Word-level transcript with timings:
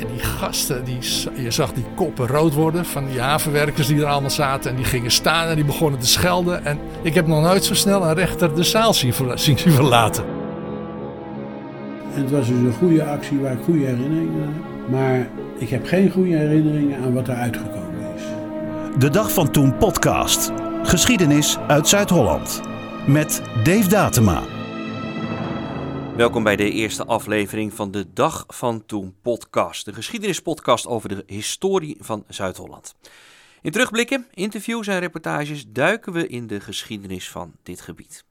En 0.00 0.06
die 0.12 0.22
gasten, 0.22 0.84
die, 0.84 0.98
je 1.42 1.50
zag 1.50 1.72
die 1.72 1.84
koppen 1.94 2.26
rood 2.26 2.54
worden 2.54 2.84
van 2.84 3.06
die 3.06 3.20
havenwerkers 3.20 3.86
die 3.86 4.00
er 4.00 4.06
allemaal 4.06 4.30
zaten. 4.30 4.70
En 4.70 4.76
die 4.76 4.84
gingen 4.84 5.10
staan 5.10 5.48
en 5.48 5.54
die 5.54 5.64
begonnen 5.64 6.00
te 6.00 6.06
schelden. 6.06 6.64
En 6.64 6.78
ik 7.02 7.14
heb 7.14 7.26
nog 7.26 7.42
nooit 7.42 7.64
zo 7.64 7.74
snel 7.74 8.02
een 8.02 8.14
rechter 8.14 8.54
de 8.54 8.62
zaal 8.62 8.94
zien, 8.94 9.12
zien 9.34 9.58
verlaten. 9.58 10.24
En 12.14 12.22
het 12.22 12.30
was 12.30 12.46
dus 12.46 12.56
een 12.56 12.74
goede 12.78 13.04
actie 13.04 13.38
waar 13.38 13.52
ik 13.52 13.58
goede 13.64 13.84
herinneringen 13.84 14.42
aan 14.42 14.54
heb. 14.54 14.90
Maar 14.90 15.28
ik 15.58 15.68
heb 15.68 15.86
geen 15.86 16.10
goede 16.10 16.36
herinneringen 16.36 17.02
aan 17.02 17.14
wat 17.14 17.28
er 17.28 17.34
uitgekomen 17.34 18.14
is. 18.16 18.22
De 18.98 19.10
Dag 19.10 19.32
van 19.32 19.50
Toen 19.50 19.76
podcast. 19.76 20.52
Geschiedenis 20.82 21.58
uit 21.66 21.88
Zuid-Holland. 21.88 22.60
Met 23.06 23.42
Dave 23.64 23.88
Datema. 23.88 24.57
Welkom 26.18 26.42
bij 26.42 26.56
de 26.56 26.70
eerste 26.70 27.04
aflevering 27.04 27.72
van 27.72 27.90
de 27.90 28.12
Dag 28.12 28.44
van 28.48 28.86
Toen 28.86 29.14
podcast. 29.22 29.84
De 29.84 29.92
geschiedenispodcast 29.92 30.86
over 30.86 31.08
de 31.08 31.22
historie 31.26 31.96
van 32.00 32.24
Zuid-Holland. 32.28 32.94
In 33.62 33.70
terugblikken, 33.70 34.26
interviews 34.30 34.86
en 34.86 34.98
reportages 34.98 35.64
duiken 35.68 36.12
we 36.12 36.26
in 36.26 36.46
de 36.46 36.60
geschiedenis 36.60 37.30
van 37.30 37.52
dit 37.62 37.80
gebied. 37.80 38.24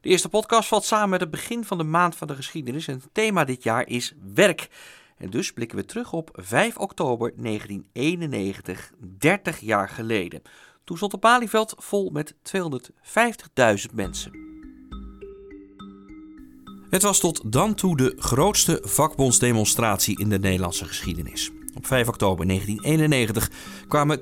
De 0.00 0.08
eerste 0.08 0.28
podcast 0.28 0.68
valt 0.68 0.84
samen 0.84 1.08
met 1.08 1.20
het 1.20 1.30
begin 1.30 1.64
van 1.64 1.78
de 1.78 1.84
maand 1.84 2.16
van 2.16 2.26
de 2.26 2.34
geschiedenis 2.34 2.88
en 2.88 2.94
het 2.94 3.08
thema 3.12 3.44
dit 3.44 3.62
jaar 3.62 3.88
is 3.88 4.14
werk. 4.34 4.68
En 5.16 5.30
dus 5.30 5.52
blikken 5.52 5.78
we 5.78 5.84
terug 5.84 6.12
op 6.12 6.30
5 6.32 6.76
oktober 6.76 7.32
1991, 7.36 8.92
30 9.18 9.60
jaar 9.60 9.88
geleden. 9.88 10.42
Toen 10.84 10.96
stond 10.96 11.12
het 11.12 11.22
Malieveld 11.22 11.74
vol 11.78 12.10
met 12.10 12.34
250.000 12.34 13.94
mensen. 13.94 14.47
Het 16.90 17.02
was 17.02 17.18
tot 17.18 17.40
dan 17.52 17.74
toe 17.74 17.96
de 17.96 18.14
grootste 18.18 18.82
vakbondsdemonstratie 18.84 20.20
in 20.20 20.28
de 20.28 20.38
Nederlandse 20.38 20.84
geschiedenis. 20.84 21.50
Op 21.74 21.86
5 21.86 22.08
oktober 22.08 22.46
1991 22.46 23.50
kwamen 23.88 24.18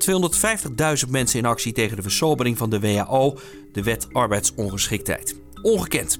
250.000 1.05 1.09
mensen 1.09 1.39
in 1.39 1.45
actie 1.45 1.73
tegen 1.73 1.95
de 1.95 2.01
versobering 2.01 2.57
van 2.57 2.69
de 2.69 2.79
WHO, 2.79 3.37
de 3.71 3.83
Wet 3.83 4.07
Arbeidsongeschiktheid. 4.11 5.35
Ongekend. 5.61 6.19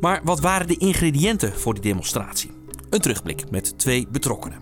Maar 0.00 0.20
wat 0.24 0.40
waren 0.40 0.66
de 0.66 0.76
ingrediënten 0.76 1.52
voor 1.52 1.74
die 1.74 1.82
demonstratie? 1.82 2.50
Een 2.90 3.00
terugblik 3.00 3.50
met 3.50 3.78
twee 3.78 4.06
betrokkenen. 4.10 4.58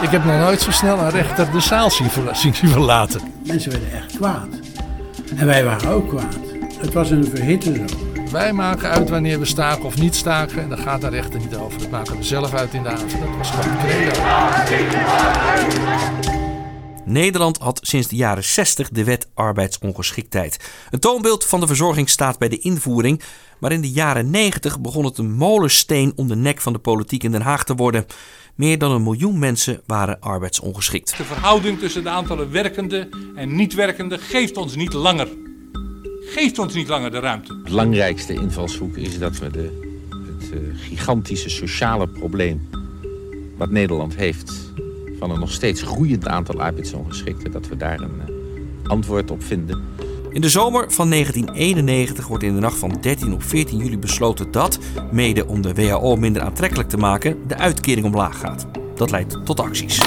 Ik 0.00 0.10
heb 0.10 0.24
nog 0.24 0.38
nooit 0.38 0.60
zo 0.60 0.70
snel 0.70 0.98
een 0.98 1.10
rechter 1.10 1.50
de 1.50 1.60
zaal 1.60 1.90
zien 1.90 2.10
verlaten. 2.54 3.20
Mensen 3.46 3.70
werden 3.70 3.92
echt 3.92 4.16
kwaad. 4.16 4.48
En 5.36 5.46
wij 5.46 5.64
waren 5.64 5.90
ook 5.90 6.08
kwaad. 6.08 6.36
Het 6.78 6.92
was 6.92 7.10
een 7.10 7.26
verhitte 7.26 7.74
zo. 7.74 7.84
Wij 8.30 8.52
maken 8.52 8.88
uit 8.88 9.08
wanneer 9.08 9.38
we 9.38 9.44
staken 9.44 9.84
of 9.84 9.98
niet 9.98 10.14
staken. 10.14 10.62
En 10.62 10.68
daar 10.68 10.78
gaat 10.78 11.00
de 11.00 11.08
rechter 11.08 11.40
niet 11.40 11.56
over. 11.56 11.78
Dat 11.78 11.90
maken 11.90 12.16
we 12.16 12.22
zelf 12.22 12.54
uit 12.54 12.74
in 12.74 12.82
de 12.82 12.88
avond. 12.88 13.10
Dat 13.10 13.36
was 13.38 13.50
gewoon 13.50 13.78
credo. 13.78 14.20
Nederland 17.04 17.58
had 17.58 17.80
sinds 17.82 18.08
de 18.08 18.16
jaren 18.16 18.44
60 18.44 18.88
de 18.88 19.04
wet 19.04 19.28
arbeidsongeschiktheid. 19.34 20.70
Een 20.90 21.00
toonbeeld 21.00 21.44
van 21.44 21.60
de 21.60 21.66
verzorgingsstaat 21.66 22.38
bij 22.38 22.48
de 22.48 22.58
invoering. 22.58 23.22
Maar 23.58 23.72
in 23.72 23.80
de 23.80 23.90
jaren 23.90 24.30
90 24.30 24.80
begon 24.80 25.04
het 25.04 25.18
een 25.18 25.32
molensteen 25.32 26.12
om 26.16 26.28
de 26.28 26.36
nek 26.36 26.60
van 26.60 26.72
de 26.72 26.78
politiek 26.78 27.22
in 27.22 27.30
Den 27.30 27.42
Haag 27.42 27.64
te 27.64 27.74
worden. 27.74 28.06
Meer 28.60 28.78
dan 28.78 28.90
een 28.90 29.02
miljoen 29.02 29.38
mensen 29.38 29.80
waren 29.86 30.20
arbeidsongeschikt. 30.20 31.16
De 31.16 31.24
verhouding 31.24 31.78
tussen 31.78 32.02
de 32.02 32.08
aantallen 32.08 32.50
werkende 32.50 33.08
en 33.34 33.54
niet-werkende 33.54 34.18
geeft 34.18 34.56
ons 34.56 34.76
niet 34.76 34.92
langer. 34.92 35.28
Geeft 36.20 36.58
ons 36.58 36.74
niet 36.74 36.88
langer 36.88 37.10
de 37.10 37.18
ruimte. 37.18 37.52
Het 37.52 37.62
belangrijkste 37.62 38.32
invalshoek 38.32 38.96
is 38.96 39.18
dat 39.18 39.38
we 39.38 39.50
de, 39.50 39.90
het 40.10 40.50
uh, 40.54 40.58
gigantische 40.74 41.48
sociale 41.48 42.08
probleem 42.08 42.68
wat 43.56 43.70
Nederland 43.70 44.16
heeft 44.16 44.72
van 45.18 45.30
een 45.30 45.40
nog 45.40 45.52
steeds 45.52 45.82
groeiend 45.82 46.26
aantal 46.26 46.60
arbeidsongeschikten, 46.60 47.50
dat 47.50 47.68
we 47.68 47.76
daar 47.76 48.00
een 48.00 48.22
uh, 48.28 48.90
antwoord 48.90 49.30
op 49.30 49.42
vinden. 49.42 49.84
In 50.30 50.40
de 50.40 50.48
zomer 50.48 50.90
van 50.90 51.10
1991 51.10 52.26
wordt 52.26 52.44
in 52.44 52.54
de 52.54 52.60
nacht 52.60 52.78
van 52.78 52.98
13 53.00 53.32
op 53.32 53.42
14 53.42 53.78
juli 53.78 53.98
besloten 53.98 54.50
dat, 54.50 54.78
mede 55.12 55.46
om 55.46 55.62
de 55.62 55.74
WHO 55.74 56.16
minder 56.16 56.42
aantrekkelijk 56.42 56.88
te 56.88 56.96
maken, 56.96 57.36
de 57.46 57.56
uitkering 57.56 58.06
omlaag 58.06 58.38
gaat. 58.38 58.66
Dat 58.94 59.10
leidt 59.10 59.44
tot 59.44 59.60
acties. 59.60 60.00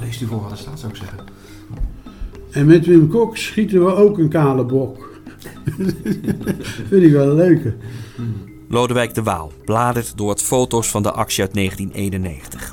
Leest 0.00 0.20
u 0.20 0.26
voor 0.26 0.42
wat 0.42 0.50
er 0.50 0.58
staat, 0.58 0.80
zou 0.80 0.92
ik 0.92 0.98
zeggen. 0.98 1.18
En 2.50 2.66
met 2.66 2.86
Wim 2.86 3.08
Kok 3.08 3.36
schieten 3.36 3.84
we 3.84 3.94
ook 3.94 4.18
een 4.18 4.28
kale 4.28 4.64
bok. 4.64 5.10
Vind 6.88 7.02
ik 7.02 7.12
wel 7.12 7.28
een 7.28 7.34
leuke. 7.34 7.76
Lodewijk 8.68 9.14
de 9.14 9.22
Waal 9.22 9.52
bladert 9.64 10.16
door 10.16 10.30
het 10.30 10.42
foto's 10.42 10.88
van 10.88 11.02
de 11.02 11.12
actie 11.12 11.42
uit 11.42 11.54
1991. 11.54 12.65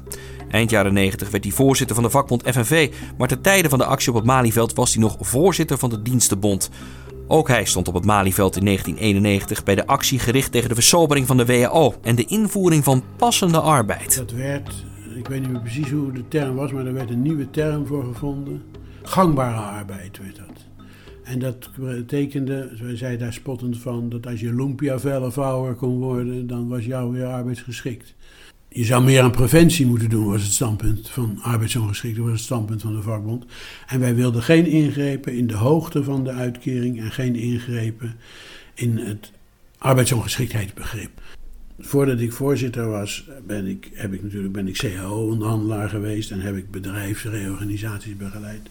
Eind 0.53 0.69
jaren 0.69 0.93
90 0.93 1.29
werd 1.29 1.43
hij 1.43 1.53
voorzitter 1.53 1.95
van 1.95 2.03
de 2.03 2.09
vakbond 2.09 2.43
FNV, 2.45 2.93
maar 3.17 3.27
ten 3.27 3.41
tijde 3.41 3.69
van 3.69 3.77
de 3.77 3.85
actie 3.85 4.09
op 4.09 4.15
het 4.15 4.25
Malieveld 4.25 4.73
was 4.73 4.93
hij 4.93 5.01
nog 5.01 5.17
voorzitter 5.19 5.77
van 5.77 5.89
de 5.89 6.01
Dienstenbond. 6.01 6.69
Ook 7.27 7.47
hij 7.47 7.65
stond 7.65 7.87
op 7.87 7.93
het 7.93 8.05
Malieveld 8.05 8.55
in 8.55 8.65
1991 8.65 9.63
bij 9.63 9.75
de 9.75 9.87
actie 9.87 10.19
gericht 10.19 10.51
tegen 10.51 10.69
de 10.69 10.75
versobering 10.75 11.27
van 11.27 11.37
de 11.37 11.45
WHO 11.45 11.95
en 12.01 12.15
de 12.15 12.25
invoering 12.25 12.83
van 12.83 13.03
passende 13.17 13.59
arbeid. 13.59 14.17
Dat 14.17 14.31
werd, 14.31 14.85
ik 15.15 15.27
weet 15.27 15.41
niet 15.41 15.51
meer 15.51 15.61
precies 15.61 15.91
hoe 15.91 16.11
de 16.11 16.27
term 16.27 16.55
was, 16.55 16.71
maar 16.71 16.85
er 16.85 16.93
werd 16.93 17.09
een 17.09 17.21
nieuwe 17.21 17.49
term 17.49 17.87
voor 17.87 18.03
gevonden. 18.03 18.63
Gangbare 19.03 19.61
arbeid 19.61 20.17
werd 20.17 20.35
dat. 20.35 20.65
En 21.23 21.39
dat 21.39 21.69
betekende, 21.79 22.77
wij 22.81 22.97
zeiden 22.97 23.19
daar 23.19 23.33
spottend 23.33 23.77
van, 23.77 24.09
dat 24.09 24.27
als 24.27 24.39
je 24.39 24.55
lumpia-vellenvouwer 24.55 25.73
kon 25.73 25.99
worden, 25.99 26.47
dan 26.47 26.67
was 26.67 26.85
jou 26.85 27.11
weer 27.11 27.25
arbeidsgeschikt. 27.25 28.15
Je 28.75 28.83
zou 28.83 29.03
meer 29.03 29.21
aan 29.21 29.31
preventie 29.31 29.85
moeten 29.85 30.09
doen, 30.09 30.25
was 30.25 30.43
het 30.43 30.51
standpunt 30.51 31.09
van 31.09 31.39
arbeidsongeschikten, 31.41 32.23
was 32.23 32.31
het 32.31 32.41
standpunt 32.41 32.81
van 32.81 32.95
de 32.95 33.01
vakbond. 33.01 33.45
En 33.87 33.99
wij 33.99 34.15
wilden 34.15 34.43
geen 34.43 34.65
ingrepen 34.65 35.33
in 35.33 35.47
de 35.47 35.55
hoogte 35.55 36.03
van 36.03 36.23
de 36.23 36.31
uitkering 36.31 36.99
en 36.99 37.11
geen 37.11 37.35
ingrepen 37.35 38.15
in 38.73 38.97
het 38.97 39.31
arbeidsongeschiktheidsbegrip. 39.77 41.09
Voordat 41.79 42.19
ik 42.19 42.33
voorzitter 42.33 42.89
was, 42.89 43.29
ben 43.47 43.67
ik, 43.67 43.89
heb 43.93 44.13
ik 44.13 44.23
natuurlijk, 44.23 44.53
ben 44.53 44.67
ik 44.67 44.77
CAO-onderhandelaar 44.77 45.89
geweest 45.89 46.31
en 46.31 46.39
heb 46.39 46.55
ik 46.55 46.71
bedrijfsreorganisaties 46.71 48.17
begeleid. 48.17 48.69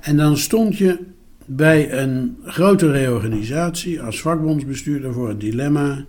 En 0.00 0.16
dan 0.16 0.36
stond 0.36 0.78
je 0.78 0.98
bij 1.44 1.92
een 1.92 2.36
grote 2.44 2.90
reorganisatie 2.90 4.02
als 4.02 4.20
vakbondsbestuurder 4.20 5.12
voor 5.12 5.28
het 5.28 5.40
dilemma 5.40 6.04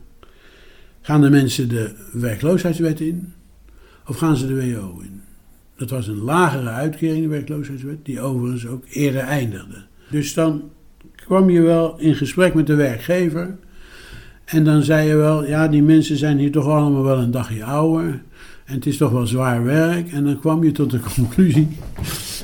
Gaan 1.09 1.21
de 1.21 1.29
mensen 1.29 1.69
de 1.69 1.91
werkloosheidswet 2.11 2.99
in 2.99 3.33
of 4.07 4.17
gaan 4.17 4.37
ze 4.37 4.47
de 4.47 4.53
WO 4.53 4.99
in? 4.99 5.21
Dat 5.77 5.89
was 5.89 6.07
een 6.07 6.23
lagere 6.23 6.69
uitkering, 6.69 7.23
de 7.23 7.29
werkloosheidswet, 7.29 7.97
die 8.03 8.21
overigens 8.21 8.67
ook 8.67 8.83
eerder 8.89 9.21
eindigde. 9.21 9.75
Dus 10.09 10.33
dan 10.33 10.61
kwam 11.15 11.49
je 11.49 11.61
wel 11.61 11.99
in 11.99 12.15
gesprek 12.15 12.53
met 12.53 12.67
de 12.67 12.75
werkgever. 12.75 13.57
En 14.45 14.63
dan 14.63 14.83
zei 14.83 15.07
je 15.07 15.15
wel, 15.15 15.45
ja, 15.45 15.67
die 15.67 15.83
mensen 15.83 16.17
zijn 16.17 16.37
hier 16.37 16.51
toch 16.51 16.67
allemaal 16.67 17.03
wel 17.03 17.17
een 17.17 17.31
dagje 17.31 17.63
ouder. 17.63 18.21
En 18.65 18.75
het 18.75 18.85
is 18.85 18.97
toch 18.97 19.11
wel 19.11 19.27
zwaar 19.27 19.63
werk. 19.63 20.11
En 20.11 20.23
dan 20.23 20.39
kwam 20.39 20.63
je 20.63 20.71
tot 20.71 20.91
de 20.91 20.99
conclusie. 21.15 21.67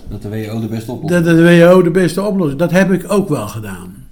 Dat 0.09 0.21
de 0.21 0.29
WO 0.29 0.59
de 0.59 0.67
beste 0.67 0.91
oplossing 0.91 1.23
Dat 1.23 1.35
de 1.35 1.59
WO 1.59 1.81
de 1.81 1.91
beste 1.91 2.21
oplossing. 2.21 2.59
Dat 2.59 2.71
heb 2.71 2.91
ik 2.91 3.11
ook 3.11 3.29
wel 3.29 3.47
gedaan. 3.47 4.04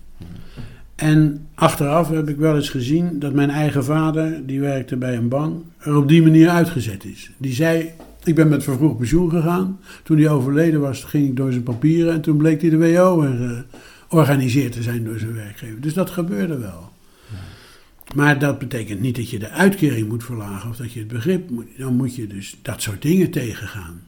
En 0.96 1.48
achteraf 1.56 2.10
heb 2.10 2.30
ik 2.30 2.38
wel 2.38 2.56
eens 2.56 2.70
gezien 2.70 3.20
dat 3.20 3.34
mijn 3.34 3.50
eigen 3.50 3.84
vader, 3.84 4.46
die 4.46 4.60
werkte 4.60 4.96
bij 4.96 5.16
een 5.16 5.30
bank, 5.30 5.64
er 5.78 5.96
op 5.96 6.08
die 6.08 6.22
manier 6.22 6.50
uitgezet 6.50 7.04
is. 7.04 7.32
Die 7.38 7.54
zei, 7.54 7.92
ik 8.24 8.36
ben 8.36 8.48
met 8.48 8.64
vervroegd 8.64 8.98
pensioen 8.98 9.30
gegaan. 9.30 9.80
Toen 10.04 10.18
hij 10.18 10.30
overleden 10.30 10.80
was, 10.80 11.04
ging 11.04 11.28
ik 11.28 11.36
door 11.36 11.52
zijn 11.52 11.64
papieren 11.64 12.14
en 12.14 12.22
toen 12.22 12.38
bleek 12.38 12.62
hij 12.62 12.70
de 12.70 12.78
WO 12.78 13.28
georganiseerd 14.10 14.72
te 14.72 14.84
zijn 14.84 15.04
door 15.04 15.20
zijn 15.20 15.34
werkgever. 15.34 15.82
Dus 15.82 15.94
dat 15.94 16.10
gebeurde 16.10 16.58
wel. 16.58 16.92
Maar 18.16 18.40
dat 18.40 18.60
betekent 18.60 19.00
niet 19.00 19.16
dat 19.16 19.30
je 19.30 19.40
de 19.40 19.50
uitkering 19.50 20.08
moet 20.08 20.24
verlagen 20.24 20.70
of 20.70 20.76
dat 20.76 20.92
je 20.92 21.00
het 21.00 21.08
begrip 21.08 21.50
moet. 21.50 21.68
Dan 21.78 21.96
moet 21.96 22.16
je 22.16 22.28
dus 22.28 22.58
dat 22.62 22.82
soort 22.82 23.02
dingen 23.02 23.32
tegengaan. 23.32 24.02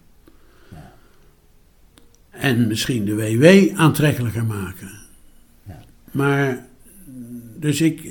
En 2.30 2.68
misschien 2.68 3.06
de 3.06 3.16
WW 3.16 3.78
aantrekkelijker 3.80 4.46
maken. 4.46 4.92
Maar 6.12 6.66
dus 7.60 7.82
ik, 7.82 8.04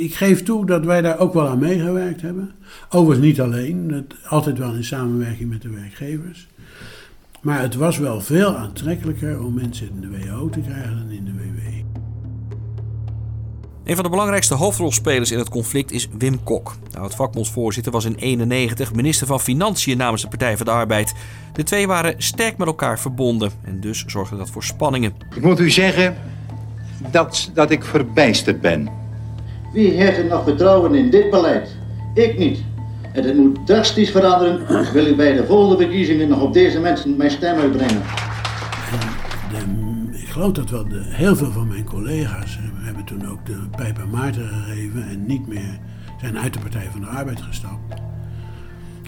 ik 0.00 0.14
geef 0.14 0.42
toe 0.42 0.66
dat 0.66 0.84
wij 0.84 1.02
daar 1.02 1.18
ook 1.18 1.34
wel 1.34 1.48
aan 1.48 1.58
meegewerkt 1.58 2.20
hebben. 2.20 2.52
Overigens 2.90 3.26
niet 3.26 3.40
alleen, 3.40 3.88
dat, 3.88 4.04
altijd 4.28 4.58
wel 4.58 4.74
in 4.74 4.84
samenwerking 4.84 5.50
met 5.50 5.62
de 5.62 5.70
werkgevers. 5.70 6.48
Maar 7.40 7.60
het 7.60 7.74
was 7.74 7.98
wel 7.98 8.20
veel 8.20 8.56
aantrekkelijker 8.56 9.44
om 9.44 9.54
mensen 9.54 9.88
in 9.88 10.00
de 10.00 10.26
WO 10.26 10.48
te 10.48 10.60
krijgen 10.60 10.96
dan 10.96 11.10
in 11.10 11.24
de 11.24 11.32
WW. 11.32 11.64
Een 13.84 13.94
van 13.94 14.04
de 14.04 14.10
belangrijkste 14.10 14.54
hoofdrolspelers 14.54 15.30
in 15.30 15.38
het 15.38 15.48
conflict 15.48 15.92
is 15.92 16.08
Wim 16.18 16.42
Kok. 16.42 16.76
De 16.90 16.98
oud-vakbondsvoorzitter 16.98 17.92
was 17.92 18.04
in 18.04 18.14
91 18.14 18.94
minister 18.94 19.26
van 19.26 19.40
Financiën 19.40 19.96
namens 19.96 20.22
de 20.22 20.28
Partij 20.28 20.56
van 20.56 20.66
de 20.66 20.72
Arbeid. 20.72 21.14
De 21.52 21.62
twee 21.62 21.86
waren 21.86 22.14
sterk 22.18 22.56
met 22.56 22.66
elkaar 22.66 22.98
verbonden 23.00 23.50
en 23.62 23.80
dus 23.80 24.04
zorgde 24.06 24.36
dat 24.36 24.50
voor 24.50 24.64
spanningen. 24.64 25.12
Ik 25.36 25.42
moet 25.42 25.60
u 25.60 25.70
zeggen 25.70 26.16
dat, 27.10 27.50
dat 27.54 27.70
ik 27.70 27.84
verbijsterd 27.84 28.60
ben. 28.60 28.88
Wie 29.72 29.90
heeft 29.90 30.18
er 30.18 30.24
nog 30.24 30.44
vertrouwen 30.44 30.94
in 30.94 31.10
dit 31.10 31.30
beleid? 31.30 31.76
Ik 32.14 32.38
niet. 32.38 32.58
En 33.12 33.24
het 33.24 33.36
moet 33.36 33.66
drastisch 33.66 34.10
veranderen. 34.10 34.92
Wil 34.92 35.06
ik 35.06 35.16
bij 35.16 35.32
de 35.32 35.46
volgende 35.46 35.82
verkiezingen 35.82 36.28
nog 36.28 36.40
op 36.40 36.52
deze 36.52 36.80
mensen 36.80 37.16
mijn 37.16 37.30
stem 37.30 37.58
uitbrengen. 37.58 38.02
De, 39.50 40.18
ik 40.18 40.28
geloof 40.28 40.52
dat 40.52 40.70
wel 40.70 40.88
de, 40.88 41.02
heel 41.04 41.36
veel 41.36 41.50
van 41.50 41.68
mijn 41.68 41.84
collega's 41.84 42.58
we 42.84 42.84
hebben 42.84 43.04
toen 43.04 43.28
ook 43.28 43.46
de 43.46 43.58
pijp 43.76 43.98
en 43.98 44.10
Maarten 44.10 44.48
gegeven 44.48 45.08
en 45.08 45.26
niet 45.26 45.46
meer 45.46 45.78
zijn 46.20 46.38
uit 46.38 46.52
de 46.52 46.58
Partij 46.58 46.88
van 46.90 47.00
de 47.00 47.06
Arbeid 47.06 47.42
gestapt. 47.42 48.00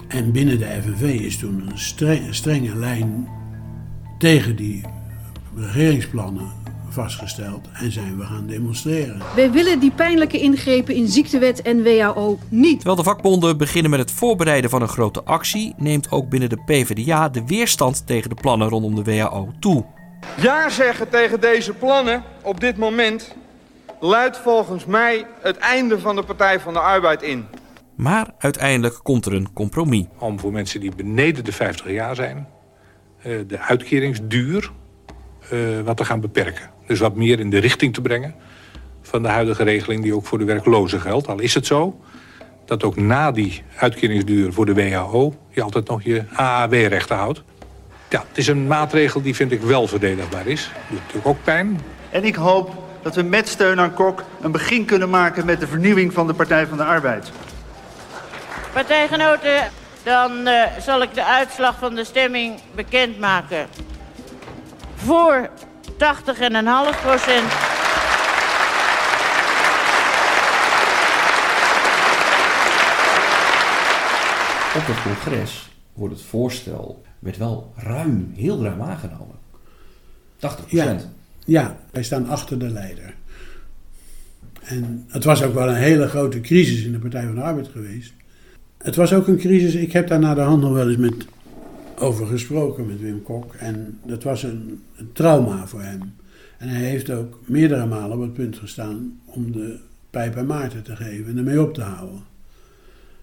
En 0.07 0.31
binnen 0.31 0.59
de 0.59 0.65
FNV 0.81 1.01
is 1.01 1.37
toen 1.37 1.63
een, 1.69 1.79
streng, 1.79 2.27
een 2.27 2.35
strenge 2.35 2.75
lijn 2.75 3.27
tegen 4.17 4.55
die 4.55 4.83
regeringsplannen 5.55 6.51
vastgesteld 7.01 7.67
en 7.73 7.91
zijn 7.91 8.17
we 8.17 8.23
gaan 8.23 8.47
demonstreren. 8.47 9.21
Wij 9.35 9.51
willen 9.51 9.79
die 9.79 9.91
pijnlijke 9.91 10.39
ingrepen 10.39 10.95
in 10.95 11.07
ziektewet 11.07 11.61
en 11.61 11.83
WHO 11.83 12.39
niet. 12.49 12.75
Terwijl 12.75 12.95
de 12.95 13.03
vakbonden 13.03 13.57
beginnen 13.57 13.91
met 13.91 13.99
het 13.99 14.11
voorbereiden 14.11 14.69
van 14.69 14.81
een 14.81 14.87
grote 14.87 15.23
actie, 15.23 15.73
neemt 15.77 16.11
ook 16.11 16.29
binnen 16.29 16.49
de 16.49 16.63
PvdA 16.65 17.29
de 17.29 17.45
weerstand 17.45 18.07
tegen 18.07 18.29
de 18.29 18.35
plannen 18.35 18.69
rondom 18.69 18.95
de 18.95 19.03
WHO 19.03 19.49
toe. 19.59 19.85
Ja 20.41 20.69
zeggen 20.69 21.09
tegen 21.09 21.41
deze 21.41 21.73
plannen 21.73 22.23
op 22.43 22.59
dit 22.59 22.77
moment 22.77 23.35
luidt 23.99 24.37
volgens 24.37 24.85
mij 24.85 25.25
het 25.41 25.57
einde 25.57 25.99
van 25.99 26.15
de 26.15 26.23
Partij 26.23 26.59
van 26.59 26.73
de 26.73 26.79
Arbeid 26.79 27.21
in. 27.21 27.45
Maar 27.95 28.27
uiteindelijk 28.37 28.99
komt 29.03 29.25
er 29.25 29.33
een 29.33 29.53
compromis. 29.53 30.05
Om 30.19 30.39
voor 30.39 30.51
mensen 30.51 30.79
die 30.79 30.95
beneden 30.95 31.43
de 31.43 31.51
50 31.51 31.91
jaar 31.91 32.15
zijn, 32.15 32.47
eh, 33.21 33.39
de 33.47 33.59
uitkeringsduur 33.59 34.71
eh, 35.49 35.59
wat 35.83 35.97
te 35.97 36.05
gaan 36.05 36.19
beperken. 36.19 36.75
Dus 36.87 36.99
wat 36.99 37.15
meer 37.15 37.39
in 37.39 37.49
de 37.49 37.59
richting 37.59 37.93
te 37.93 38.01
brengen 38.01 38.35
van 39.01 39.21
de 39.21 39.29
huidige 39.29 39.63
regeling 39.63 40.03
die 40.03 40.15
ook 40.15 40.25
voor 40.25 40.37
de 40.37 40.45
werklozen 40.45 41.01
geldt. 41.01 41.27
Al 41.27 41.39
is 41.39 41.53
het 41.53 41.65
zo 41.65 41.99
dat 42.65 42.83
ook 42.83 42.95
na 42.95 43.31
die 43.31 43.63
uitkeringsduur 43.77 44.53
voor 44.53 44.65
de 44.65 44.73
WHO 44.73 45.35
je 45.49 45.61
altijd 45.61 45.87
nog 45.87 46.03
je 46.03 46.23
AAW-rechten 46.33 47.15
houdt. 47.15 47.43
Ja, 48.09 48.23
het 48.27 48.37
is 48.37 48.47
een 48.47 48.67
maatregel 48.67 49.21
die 49.21 49.35
vind 49.35 49.51
ik 49.51 49.61
wel 49.61 49.87
verdedigbaar 49.87 50.47
is. 50.47 50.71
Doet 50.89 50.99
natuurlijk 50.99 51.27
ook 51.27 51.43
pijn. 51.43 51.79
En 52.09 52.23
ik 52.23 52.35
hoop 52.35 52.83
dat 53.01 53.15
we 53.15 53.21
met 53.21 53.47
steun 53.47 53.79
aan 53.79 53.93
Kok 53.93 54.23
een 54.41 54.51
begin 54.51 54.85
kunnen 54.85 55.09
maken 55.09 55.45
met 55.45 55.59
de 55.59 55.67
vernieuwing 55.67 56.13
van 56.13 56.27
de 56.27 56.33
Partij 56.33 56.67
van 56.67 56.77
de 56.77 56.83
Arbeid. 56.83 57.31
Partijgenoten, 58.73 59.71
dan 60.03 60.47
uh, 60.47 60.63
zal 60.79 61.01
ik 61.01 61.13
de 61.13 61.25
uitslag 61.25 61.79
van 61.79 61.95
de 61.95 62.03
stemming 62.03 62.59
bekendmaken. 62.75 63.67
Voor 64.95 65.49
80,5 65.97 67.01
procent. 67.01 67.51
Op 74.75 74.85
het 74.85 75.01
congres 75.03 75.69
wordt 75.93 76.13
het 76.13 76.23
voorstel 76.23 77.03
werd 77.19 77.37
wel 77.37 77.73
ruim, 77.75 78.31
heel 78.35 78.63
ruim 78.63 78.81
aangenomen. 78.81 79.35
80 80.37 80.67
procent. 80.67 81.01
Ja. 81.01 81.61
Ja, 81.61 81.77
wij 81.91 82.03
staan 82.03 82.27
achter 82.27 82.59
de 82.59 82.69
leider. 82.69 83.13
En 84.61 85.05
het 85.07 85.23
was 85.23 85.43
ook 85.43 85.53
wel 85.53 85.69
een 85.69 85.75
hele 85.75 86.07
grote 86.07 86.41
crisis 86.41 86.83
in 86.83 86.91
de 86.91 86.99
Partij 86.99 87.25
van 87.25 87.35
de 87.35 87.41
Arbeid 87.41 87.67
geweest. 87.67 88.13
Het 88.77 88.95
was 88.95 89.13
ook 89.13 89.27
een 89.27 89.37
crisis, 89.37 89.73
ik 89.73 89.91
heb 89.91 90.07
daar 90.07 90.19
na 90.19 90.33
de 90.33 90.41
hand 90.41 90.61
nog 90.61 90.73
wel 90.73 90.87
eens 90.87 90.97
met 90.97 91.25
over 91.99 92.27
gesproken 92.27 92.85
met 92.85 93.01
Wim 93.01 93.23
Kok. 93.23 93.53
En 93.53 93.99
dat 94.05 94.23
was 94.23 94.43
een, 94.43 94.81
een 94.97 95.11
trauma 95.11 95.67
voor 95.67 95.81
hem. 95.81 96.13
En 96.57 96.67
hij 96.67 96.81
heeft 96.81 97.09
ook 97.09 97.39
meerdere 97.45 97.85
malen 97.85 98.17
op 98.17 98.21
het 98.21 98.33
punt 98.33 98.57
gestaan 98.57 99.19
om 99.25 99.51
de 99.51 99.77
pijp 100.09 100.35
aan 100.35 100.45
Maarten 100.45 100.83
te 100.83 100.95
geven 100.95 101.31
en 101.31 101.37
ermee 101.37 101.61
op 101.61 101.73
te 101.73 101.81
houden. 101.81 102.21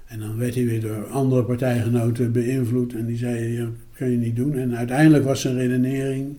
En 0.06 0.18
dan 0.20 0.38
werd 0.38 0.54
hij 0.54 0.64
weer 0.64 0.80
door 0.80 1.06
andere 1.06 1.44
partijgenoten 1.44 2.32
beïnvloed 2.32 2.94
en 2.94 3.06
die 3.06 3.16
zeiden, 3.16 3.56
dat 3.56 3.74
kan 3.94 4.10
je 4.10 4.16
niet 4.16 4.36
doen. 4.36 4.54
En 4.54 4.76
uiteindelijk 4.76 5.24
was 5.24 5.40
zijn 5.40 5.56
redenering, 5.56 6.36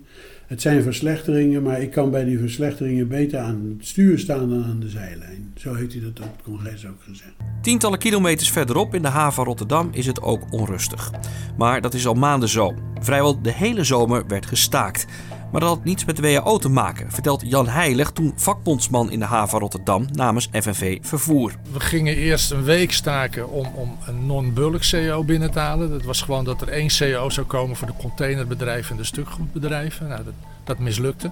het 0.48 0.62
zijn 0.62 0.84
verslechteringen, 0.84 1.64
maar 1.64 1.82
ik 1.82 1.92
kan 1.92 2.12
bij 2.12 2.24
die 2.24 2.40
verslechteringen 2.40 3.08
beter 3.08 3.40
aan 3.40 3.76
het 3.78 3.88
stuur 3.88 4.20
staan 4.20 4.50
dan 4.50 4.64
aan 4.64 4.80
de 4.80 4.90
zijlijn. 4.90 5.52
Zo 5.56 5.74
heeft 5.74 5.94
hij 5.94 6.02
dat 6.02 6.20
op 6.20 6.32
het 6.36 6.44
congres 6.44 6.88
ook 6.88 7.02
gezegd. 7.04 7.34
Tientallen 7.62 8.00
kilometers 8.00 8.52
verderop 8.52 8.96
in 8.96 9.02
de 9.02 9.08
haven 9.08 9.44
Rotterdam 9.44 9.90
is 9.92 10.06
het 10.06 10.22
ook 10.22 10.42
onrustig. 10.50 11.12
Maar 11.58 11.82
dat 11.82 11.94
is 11.94 12.08
al 12.08 12.14
maanden 12.14 12.50
zo. 12.50 12.74
Vrijwel 13.02 13.42
de 13.42 13.52
hele 13.52 13.84
zomer 13.84 14.28
werd 14.28 14.46
gestaakt. 14.46 15.06
Maar 15.56 15.64
dat 15.64 15.76
had 15.76 15.86
niets 15.86 16.06
met 16.06 16.16
de 16.16 16.22
WHO 16.22 16.58
te 16.58 16.70
maken, 16.70 17.12
vertelt 17.12 17.42
Jan 17.46 17.68
Heilig, 17.68 18.12
toen 18.12 18.34
vakbondsman 18.36 19.12
in 19.12 19.20
de 19.20 19.26
haven 19.26 19.60
Rotterdam 19.60 20.08
namens 20.12 20.50
FNV 20.52 20.98
Vervoer. 21.02 21.56
We 21.72 21.80
gingen 21.80 22.16
eerst 22.16 22.52
een 22.52 22.64
week 22.64 22.92
staken 22.92 23.50
om, 23.50 23.68
om 23.76 23.98
een 24.06 24.26
non-bulk 24.26 24.82
CO 24.92 25.24
binnen 25.24 25.52
te 25.52 25.60
halen. 25.60 25.90
Dat 25.90 26.04
was 26.04 26.22
gewoon 26.22 26.44
dat 26.46 26.62
er 26.62 26.68
één 26.68 26.88
CO 26.88 27.30
zou 27.30 27.48
komen 27.48 27.76
voor 27.76 27.88
de 27.88 27.94
containerbedrijven 27.98 28.92
en 28.92 28.98
de 28.98 29.04
stukgoedbedrijven. 29.04 30.08
Nou, 30.08 30.24
dat, 30.24 30.34
dat 30.64 30.80
mislukte. 30.80 31.32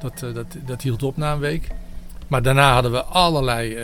Dat, 0.00 0.22
uh, 0.24 0.34
dat, 0.34 0.46
dat 0.66 0.82
hield 0.82 1.02
op 1.02 1.16
na 1.16 1.32
een 1.32 1.38
week. 1.38 1.68
Maar 2.28 2.42
daarna 2.42 2.72
hadden 2.72 2.92
we 2.92 3.02
allerlei 3.02 3.74
uh, 3.74 3.82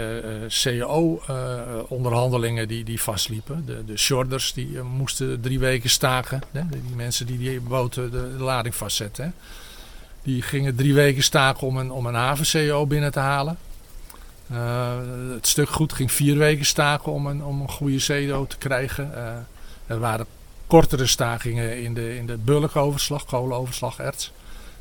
CO-onderhandelingen 0.62 2.68
die, 2.68 2.84
die 2.84 3.00
vastliepen. 3.00 3.62
De, 3.66 3.84
de 3.84 3.96
shorters 3.96 4.52
die 4.52 4.80
moesten 4.80 5.40
drie 5.40 5.58
weken 5.58 5.90
staken. 5.90 6.42
Hè? 6.52 6.60
Die 6.68 6.96
mensen 6.96 7.26
die 7.26 7.38
die 7.38 7.60
boten 7.60 8.10
de, 8.10 8.34
lading 8.38 8.74
vastzetten. 8.74 9.34
Die 10.22 10.42
gingen 10.42 10.76
drie 10.76 10.94
weken 10.94 11.22
staken 11.22 11.66
om 11.66 11.76
een, 11.76 11.90
om 11.90 12.06
een 12.06 12.14
haven-CO 12.14 12.86
binnen 12.86 13.12
te 13.12 13.18
halen. 13.18 13.58
het 15.34 15.46
stuk 15.46 15.68
goed 15.68 15.92
ging 15.92 16.12
vier 16.12 16.38
weken 16.38 16.66
staken 16.66 17.12
om 17.12 17.26
een, 17.26 17.44
om 17.44 17.60
een 17.60 17.70
goede 17.70 18.04
CO 18.06 18.46
te 18.46 18.58
krijgen. 18.58 19.12
er 19.86 19.98
waren 19.98 20.26
kortere 20.66 21.06
stakingen 21.06 21.82
in 21.82 21.94
de, 21.94 22.16
in 22.16 22.26
de 22.26 22.36
bulkoverslag, 22.36 23.24
kolenoverslag, 23.24 23.98
erts. 23.98 24.32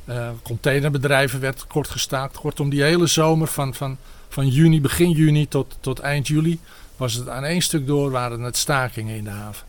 Uh, 0.10 0.30
containerbedrijven 0.44 1.40
werd 1.40 1.68
kort 1.68 1.90
gestaakt. 1.90 2.38
Kortom, 2.38 2.70
die 2.70 2.84
hele 2.84 3.08
zomer 3.08 3.48
van, 3.48 3.74
van, 3.74 3.98
van 4.30 4.48
juni, 4.48 4.82
begin 4.82 5.12
juni 5.12 5.48
tot, 5.48 5.78
tot 5.80 6.00
eind 6.00 6.28
juli 6.28 6.60
was 6.98 7.14
het 7.14 7.30
aan 7.30 7.44
één 7.44 7.62
stuk 7.62 7.88
door 7.88 8.12
waren 8.12 8.42
het 8.42 8.58
stakingen 8.58 9.16
in 9.16 9.24
de 9.24 9.30
haven. 9.30 9.66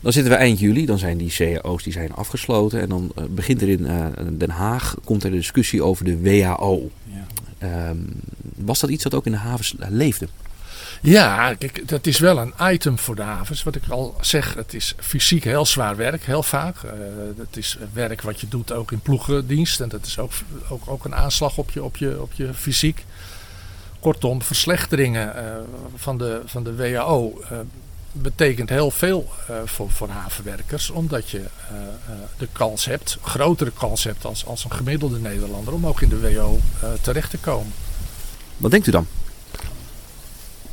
Dan 0.00 0.12
zitten 0.12 0.32
we 0.32 0.38
eind 0.38 0.58
juli, 0.58 0.86
dan 0.86 0.98
zijn 0.98 1.18
die 1.18 1.30
cao's 1.30 1.82
die 1.82 1.92
zijn 1.92 2.12
afgesloten 2.12 2.80
en 2.80 2.88
dan 2.88 3.12
uh, 3.18 3.24
begint 3.24 3.62
er 3.62 3.68
in 3.68 3.80
uh, 3.80 4.06
Den 4.32 4.50
Haag 4.50 4.94
komt 5.04 5.24
er 5.24 5.30
de 5.30 5.36
discussie 5.36 5.82
over 5.82 6.04
de 6.04 6.20
WHO. 6.20 6.90
Ja. 7.04 7.88
Um, 7.88 8.06
was 8.56 8.80
dat 8.80 8.90
iets 8.90 9.02
dat 9.02 9.14
ook 9.14 9.26
in 9.26 9.32
de 9.32 9.38
havens 9.38 9.74
leefde? 9.78 10.28
Ja, 11.00 11.54
dat 11.84 12.06
is 12.06 12.18
wel 12.18 12.38
een 12.38 12.54
item 12.60 12.98
voor 12.98 13.14
de 13.14 13.22
havens. 13.22 13.62
Wat 13.62 13.74
ik 13.74 13.82
al 13.88 14.16
zeg, 14.20 14.54
het 14.54 14.74
is 14.74 14.94
fysiek 14.98 15.44
heel 15.44 15.66
zwaar 15.66 15.96
werk, 15.96 16.24
heel 16.24 16.42
vaak. 16.42 16.76
Uh, 16.84 16.90
het 17.36 17.56
is 17.56 17.78
werk 17.92 18.22
wat 18.22 18.40
je 18.40 18.48
doet 18.48 18.72
ook 18.72 18.92
in 18.92 19.00
ploegendienst. 19.00 19.80
En 19.80 19.88
dat 19.88 20.06
is 20.06 20.18
ook, 20.18 20.32
ook, 20.68 20.82
ook 20.86 21.04
een 21.04 21.14
aanslag 21.14 21.58
op 21.58 21.70
je, 21.70 21.84
op, 21.84 21.96
je, 21.96 22.20
op 22.22 22.32
je 22.32 22.54
fysiek. 22.54 23.04
Kortom, 24.00 24.42
verslechteringen 24.42 25.32
uh, 25.36 25.42
van, 25.96 26.18
de, 26.18 26.42
van 26.44 26.64
de 26.64 26.74
WHO 26.74 27.42
uh, 27.42 27.58
betekent 28.12 28.68
heel 28.68 28.90
veel 28.90 29.30
voor, 29.64 29.90
voor 29.90 30.08
havenwerkers. 30.08 30.90
Omdat 30.90 31.30
je 31.30 31.44
de 32.38 32.48
kans 32.52 32.84
hebt, 32.84 33.18
grotere 33.22 33.72
kans 33.78 34.04
hebt 34.04 34.24
als, 34.24 34.46
als 34.46 34.64
een 34.64 34.72
gemiddelde 34.72 35.18
Nederlander... 35.18 35.72
om 35.72 35.86
ook 35.86 36.00
in 36.00 36.08
de 36.08 36.20
WHO 36.20 36.60
terecht 37.00 37.30
te 37.30 37.38
komen. 37.38 37.72
Wat 38.56 38.70
denkt 38.70 38.86
u 38.86 38.90
dan? 38.90 39.06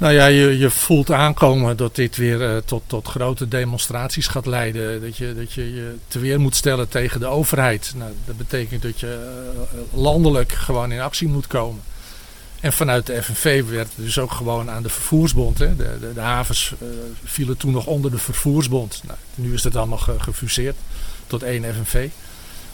Nou 0.02 0.14
ja, 0.14 0.26
je, 0.26 0.58
je 0.58 0.70
voelt 0.70 1.12
aankomen 1.12 1.78
dat 1.78 1.96
dit 1.96 2.16
weer 2.16 2.42
uh, 2.42 2.58
tot, 2.66 2.84
tot 2.88 3.08
grote 3.08 3.48
demonstraties 3.48 4.28
gaat 4.28 4.46
leiden. 4.46 5.02
Dat 5.02 5.18
je, 5.18 5.36
dat 5.36 5.54
je 5.54 5.74
je 5.74 5.96
te 6.08 6.20
weer 6.20 6.40
moet 6.40 6.56
stellen 6.56 6.90
tegen 6.90 7.20
de 7.20 7.26
overheid. 7.26 7.94
Nou, 7.96 8.12
dat 8.26 8.38
betekent 8.38 8.82
dat 8.82 9.00
je 9.00 9.32
uh, 9.74 10.00
landelijk 10.02 10.52
gewoon 10.52 10.92
in 10.92 11.02
actie 11.02 11.28
moet 11.28 11.48
komen. 11.48 11.82
En 12.60 12.74
vanuit 12.74 13.06
de 13.06 13.24
FNV 13.24 13.64
werd 13.64 13.88
dus 13.96 14.20
ook 14.20 14.32
gewoon 14.32 14.70
aan 14.70 14.84
de 14.84 14.90
vervoersbond. 14.90 15.60
Hè. 15.60 15.76
De, 15.76 16.12
de, 16.14 16.20
havens 16.20 16.74
uh, 16.80 16.88
vielen 17.24 17.58
toen 17.58 17.72
nog 17.72 17.86
onder 17.86 18.12
de 18.12 18.18
vervoersbond. 18.18 19.02
Nou, 19.06 19.18
nu 19.36 19.54
is 19.54 19.62
dat 19.62 19.76
allemaal 19.76 19.98
ge, 19.98 20.20
gefuseerd 20.20 20.76
tot 21.28 21.44
één 21.44 21.76
FNV. 21.76 22.08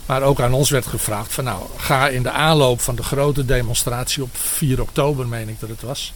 Maar 0.06 0.22
ook 0.22 0.42
aan 0.42 0.54
ons 0.54 0.70
werd 0.70 0.86
gevraagd 0.86 1.34
van 1.34 1.44
nou, 1.44 1.64
ga 1.78 2.08
in 2.08 2.24
de 2.24 2.32
aanloop 2.32 2.82
van 2.82 2.96
de 2.96 3.04
grote 3.04 3.46
demonstratie 3.46 4.24
op 4.24 4.38
4 4.38 4.82
oktober, 4.82 5.28
meen 5.28 5.50
ik 5.50 5.60
dat 5.60 5.70
het 5.70 5.82
was 5.82 6.14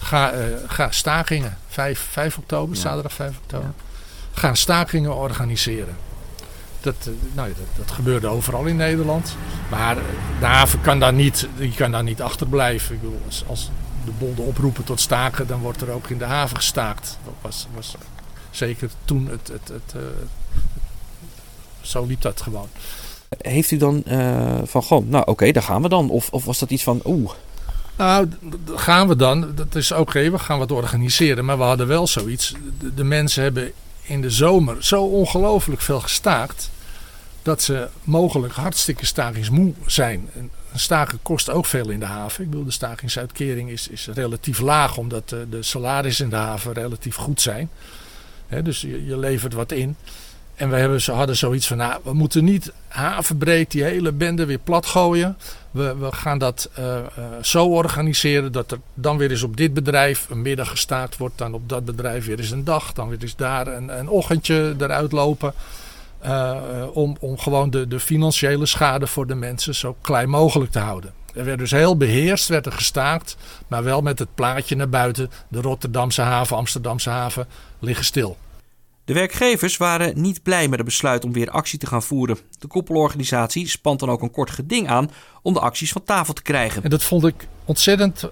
Ga, 0.00 0.34
uh, 0.34 0.44
ga 0.66 0.90
stakingen, 0.90 1.58
5, 1.68 2.06
5 2.10 2.38
oktober, 2.38 2.74
ja. 2.74 2.80
zaterdag 2.80 3.12
5 3.12 3.36
oktober. 3.42 3.66
Ja. 3.66 4.40
Ga 4.40 4.54
stakingen 4.54 5.16
organiseren. 5.16 5.96
Dat, 6.80 6.94
eh, 7.00 7.12
nou, 7.32 7.48
dat, 7.48 7.86
dat 7.86 7.90
gebeurde 7.90 8.26
overal 8.26 8.64
in 8.64 8.76
Nederland. 8.76 9.36
Maar 9.70 9.96
de 10.40 10.46
haven 10.46 10.80
kan 10.80 11.00
daar 11.00 11.12
niet, 11.12 11.48
die 11.56 11.74
kan 11.74 11.90
daar 11.90 12.02
niet 12.02 12.22
achterblijven. 12.22 12.94
Ik 12.94 13.00
bedoel, 13.00 13.20
als, 13.26 13.44
als 13.46 13.70
de 14.04 14.12
bonden 14.18 14.44
oproepen 14.44 14.84
tot 14.84 15.00
staken, 15.00 15.46
dan 15.46 15.60
wordt 15.60 15.80
er 15.80 15.90
ook 15.90 16.08
in 16.08 16.18
de 16.18 16.24
haven 16.24 16.56
gestaakt. 16.56 17.18
Dat 17.24 17.34
was, 17.40 17.66
was 17.74 17.94
zeker 18.50 18.90
toen 19.04 19.28
het, 19.28 19.48
het, 19.48 19.68
het, 19.68 19.94
zo 21.80 22.04
liep 22.04 22.20
dat 22.20 22.40
gewoon. 22.40 22.68
Heeft 23.38 23.70
u 23.70 23.76
dan 23.76 24.02
uh, 24.06 24.58
van 24.64 24.82
gewoon, 24.82 25.08
nou 25.08 25.22
oké, 25.22 25.30
okay, 25.30 25.52
daar 25.52 25.62
gaan 25.62 25.82
we 25.82 25.88
dan? 25.88 26.10
Of, 26.10 26.28
of 26.30 26.44
was 26.44 26.58
dat 26.58 26.70
iets 26.70 26.82
van, 26.82 27.00
oeh, 27.04 27.30
nou, 28.00 28.28
gaan 28.74 29.08
we 29.08 29.16
dan. 29.16 29.54
Dat 29.54 29.74
is 29.74 29.92
oké, 29.92 30.00
okay, 30.00 30.30
we 30.30 30.38
gaan 30.38 30.58
wat 30.58 30.72
organiseren. 30.72 31.44
Maar 31.44 31.58
we 31.58 31.62
hadden 31.62 31.86
wel 31.86 32.06
zoiets. 32.06 32.54
De, 32.94 33.04
mensen 33.04 33.42
hebben 33.42 33.72
in 34.02 34.20
de 34.20 34.30
zomer 34.30 34.84
zo 34.84 35.02
ongelooflijk 35.02 35.80
veel 35.80 36.00
gestaakt. 36.00 36.70
Dat 37.42 37.62
ze 37.62 37.88
mogelijk 38.02 38.54
hartstikke 38.54 39.06
stakingsmoe 39.06 39.72
zijn. 39.86 40.28
Een 40.34 40.50
staken 40.74 41.18
kost 41.22 41.50
ook 41.50 41.66
veel 41.66 41.88
in 41.88 42.00
de 42.00 42.06
haven. 42.06 42.44
Ik 42.44 42.50
bedoel, 42.50 42.64
de 42.64 42.70
stakingsuitkering 42.70 43.70
is, 43.70 43.88
is 43.88 44.08
relatief 44.14 44.58
laag. 44.58 44.96
Omdat 44.96 45.28
de, 45.28 45.46
de 45.50 45.62
salarissen 45.62 46.24
in 46.24 46.30
de 46.30 46.36
haven 46.36 46.72
relatief 46.72 47.14
goed 47.14 47.40
zijn. 47.40 47.70
Dus 48.62 48.80
je, 48.80 49.06
je 49.06 49.18
levert 49.18 49.52
wat 49.52 49.72
in. 49.72 49.96
En 50.60 50.70
we 50.70 50.76
hebben, 50.76 51.00
hadden 51.02 51.36
zoiets 51.36 51.66
van, 51.66 51.76
nou, 51.76 52.00
we 52.02 52.12
moeten 52.12 52.44
niet 52.44 52.72
havenbreed 52.88 53.70
die 53.70 53.82
hele 53.82 54.12
bende 54.12 54.44
weer 54.44 54.58
plat 54.58 54.86
gooien. 54.86 55.36
We, 55.70 55.96
we 55.96 56.12
gaan 56.12 56.38
dat 56.38 56.70
uh, 56.78 56.84
uh, 56.84 57.24
zo 57.42 57.66
organiseren 57.66 58.52
dat 58.52 58.70
er 58.72 58.78
dan 58.94 59.16
weer 59.16 59.30
eens 59.30 59.42
op 59.42 59.56
dit 59.56 59.74
bedrijf 59.74 60.26
een 60.30 60.42
middag 60.42 60.68
gestaakt 60.68 61.16
wordt. 61.16 61.38
Dan 61.38 61.54
op 61.54 61.68
dat 61.68 61.84
bedrijf 61.84 62.26
weer 62.26 62.38
eens 62.38 62.50
een 62.50 62.64
dag. 62.64 62.92
Dan 62.92 63.08
weer 63.08 63.18
eens 63.20 63.36
daar 63.36 63.66
een, 63.66 63.98
een 63.98 64.08
ochtendje 64.08 64.74
eruit 64.78 65.12
lopen. 65.12 65.54
Uh, 66.24 66.56
om, 66.92 67.16
om 67.20 67.38
gewoon 67.38 67.70
de, 67.70 67.88
de 67.88 68.00
financiële 68.00 68.66
schade 68.66 69.06
voor 69.06 69.26
de 69.26 69.34
mensen 69.34 69.74
zo 69.74 69.96
klein 70.00 70.28
mogelijk 70.28 70.70
te 70.70 70.78
houden. 70.78 71.12
Er 71.34 71.44
werd 71.44 71.58
dus 71.58 71.70
heel 71.70 71.96
beheerst 71.96 72.48
werd 72.48 72.66
er 72.66 72.72
gestaakt. 72.72 73.36
Maar 73.68 73.84
wel 73.84 74.00
met 74.00 74.18
het 74.18 74.34
plaatje 74.34 74.76
naar 74.76 74.88
buiten. 74.88 75.30
De 75.48 75.60
Rotterdamse 75.60 76.22
haven, 76.22 76.56
Amsterdamse 76.56 77.10
haven 77.10 77.46
liggen 77.78 78.04
stil. 78.04 78.36
De 79.10 79.16
werkgevers 79.16 79.76
waren 79.76 80.20
niet 80.20 80.42
blij 80.42 80.68
met 80.68 80.78
het 80.78 80.88
besluit 80.88 81.24
om 81.24 81.32
weer 81.32 81.50
actie 81.50 81.78
te 81.78 81.86
gaan 81.86 82.02
voeren. 82.02 82.38
De 82.58 82.66
koppelorganisatie 82.66 83.68
spant 83.68 84.00
dan 84.00 84.10
ook 84.10 84.22
een 84.22 84.30
kort 84.30 84.50
geding 84.50 84.88
aan 84.88 85.10
om 85.42 85.52
de 85.52 85.60
acties 85.60 85.92
van 85.92 86.02
tafel 86.04 86.34
te 86.34 86.42
krijgen. 86.42 86.82
En 86.82 86.90
dat 86.90 87.02
vond 87.02 87.26
ik 87.26 87.46
ontzettend 87.64 88.28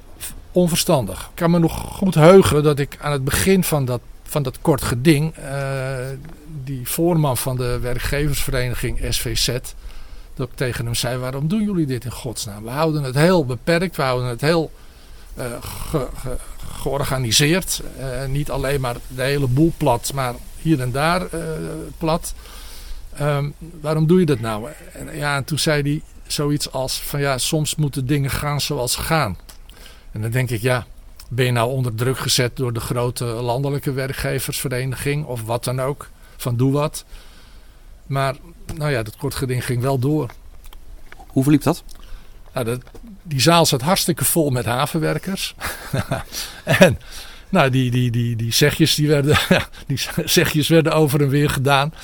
onverstandig. 0.53 1.21
Ik 1.21 1.35
kan 1.35 1.51
me 1.51 1.59
nog 1.59 1.73
goed 1.73 2.15
heugen 2.15 2.63
dat 2.63 2.79
ik 2.79 2.97
aan 3.01 3.13
het 3.13 3.25
begin 3.25 3.65
van 3.65 3.85
dat, 3.85 4.01
van 4.23 4.43
dat 4.43 4.61
kort 4.61 4.83
geding, 4.83 5.35
uh, 5.39 5.97
die 6.65 6.89
voorman 6.89 7.37
van 7.37 7.57
de 7.57 7.79
werkgeversvereniging 7.79 8.99
SVZ, 9.09 9.47
dat 10.35 10.49
ik 10.49 10.55
tegen 10.55 10.85
hem 10.85 10.95
zei: 10.95 11.19
waarom 11.19 11.49
doen 11.49 11.63
jullie 11.63 11.87
dit 11.87 12.05
in 12.05 12.13
godsnaam? 12.13 12.63
We 12.63 12.71
houden 12.71 13.03
het 13.03 13.15
heel 13.15 13.47
beperkt, 13.47 13.97
we 13.97 14.03
houden 14.03 14.29
het 14.29 14.41
heel 14.41 14.71
ge, 15.61 16.09
georganiseerd. 16.79 17.83
Uh, 17.99 18.25
niet 18.29 18.51
alleen 18.51 18.81
maar 18.81 18.97
de 19.09 19.23
hele 19.23 19.47
boel 19.47 19.73
plat, 19.77 20.13
maar 20.15 20.35
hier 20.69 20.81
en 20.81 20.93
daar 20.93 21.23
uh, 21.35 21.41
plat. 21.99 22.35
Um, 23.21 23.55
waarom 23.81 24.07
doe 24.07 24.21
je 24.21 24.27
dat 24.27 24.41
nou? 24.41 24.69
En, 24.93 25.17
ja, 25.17 25.37
en 25.37 25.45
toen 25.45 25.59
zei 25.59 25.83
hij 25.83 26.03
zoiets 26.27 26.73
als 26.73 27.01
van 27.01 27.21
ja, 27.21 27.39
soms 27.39 27.75
moeten 27.75 28.07
dingen 28.07 28.31
gaan 28.31 28.61
zoals 28.61 28.93
ze 28.93 29.01
gaan. 29.01 29.39
En 30.13 30.21
dan 30.23 30.31
denk 30.31 30.51
ik, 30.51 30.61
ja, 30.61 30.87
ben 31.29 31.45
je 31.45 31.53
nou 31.53 31.71
onder 31.71 31.95
druk 31.95 32.19
gezet 32.19 32.57
door 32.57 32.73
de 32.73 32.81
grote 32.81 33.25
landelijke 33.25 33.93
werkgeversvereniging 33.93 35.25
of 35.25 35.43
wat 35.43 35.65
dan 35.65 35.81
ook, 35.81 36.09
van 36.37 36.57
doe 36.57 36.73
wat. 36.73 37.05
Maar 38.07 38.37
nou 38.75 38.91
ja, 38.91 39.03
dat 39.03 39.17
kort 39.17 39.35
geding 39.35 39.65
ging 39.65 39.83
wel 39.83 39.99
door. 39.99 40.31
Hoe 41.17 41.43
verliep 41.43 41.63
dat? 41.63 41.83
Nou, 42.53 42.67
dat, 42.67 42.81
die 43.23 43.41
zaal 43.41 43.67
zat 43.67 43.81
hartstikke 43.81 44.25
vol 44.25 44.51
met 44.51 44.65
havenwerkers. 44.65 45.55
en 46.65 46.99
nou, 47.49 47.71
die, 47.71 47.91
die, 47.91 48.11
die, 48.11 48.37
die, 48.37 48.53
zegjes, 48.53 48.95
die, 48.95 49.09
werden, 49.09 49.39
die 49.87 49.99
zegjes 50.25 50.69
werden 50.69 50.93
over 50.93 51.23
en 51.23 51.29
weer 51.29 51.51
gedaan. 51.51 51.95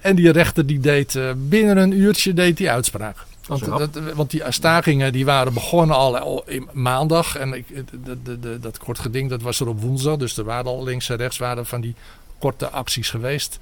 En 0.00 0.16
die 0.16 0.30
rechter 0.30 0.66
die 0.66 0.80
deed 0.80 1.14
uh, 1.14 1.30
binnen 1.36 1.76
een 1.76 1.92
uurtje 1.92 2.34
deed 2.34 2.56
die 2.56 2.70
uitspraak. 2.70 3.16
Want, 3.46 3.64
dat, 3.64 4.14
want 4.14 4.30
die 4.30 4.42
stakingen 4.48 5.12
die 5.12 5.24
waren 5.24 5.54
begonnen 5.54 5.96
al 5.96 6.44
in 6.46 6.68
maandag. 6.72 7.36
En 7.36 7.52
ik, 7.52 7.66
de, 8.04 8.22
de, 8.22 8.40
de, 8.40 8.58
dat 8.60 8.78
kort 8.78 8.98
geding 8.98 9.30
dat 9.30 9.42
was 9.42 9.60
er 9.60 9.68
op 9.68 9.80
woensdag. 9.80 10.16
Dus 10.16 10.36
er 10.36 10.44
waren 10.44 10.66
al 10.66 10.84
links 10.84 11.08
en 11.08 11.16
rechts 11.16 11.38
waren 11.38 11.66
van 11.66 11.80
die 11.80 11.94
korte 12.38 12.68
acties 12.68 13.10
geweest. 13.10 13.58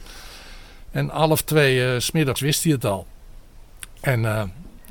En 0.90 1.08
half 1.08 1.42
twee 1.42 1.94
uh, 1.94 1.98
smiddags 1.98 2.40
wist 2.40 2.62
hij 2.62 2.72
het 2.72 2.84
al. 2.84 3.06
En 4.00 4.20
uh, 4.20 4.42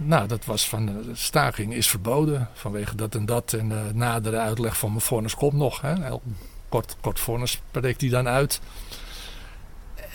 nou, 0.03 0.27
dat 0.27 0.45
was 0.45 0.67
van 0.67 0.85
de 0.85 1.09
staking 1.13 1.73
is 1.73 1.87
verboden 1.87 2.49
vanwege 2.53 2.95
dat 2.95 3.15
en 3.15 3.25
dat. 3.25 3.53
En 3.53 3.69
de 3.69 3.89
nadere 3.93 4.37
uitleg 4.37 4.77
van 4.77 4.89
mijn 4.89 5.01
vonnis 5.01 5.35
nog. 5.51 5.81
Hè. 5.81 5.93
Kort, 6.69 6.95
kort 7.01 7.19
vonnis 7.19 7.51
spreekt 7.51 8.01
hij 8.01 8.09
dan 8.09 8.27
uit. 8.27 8.61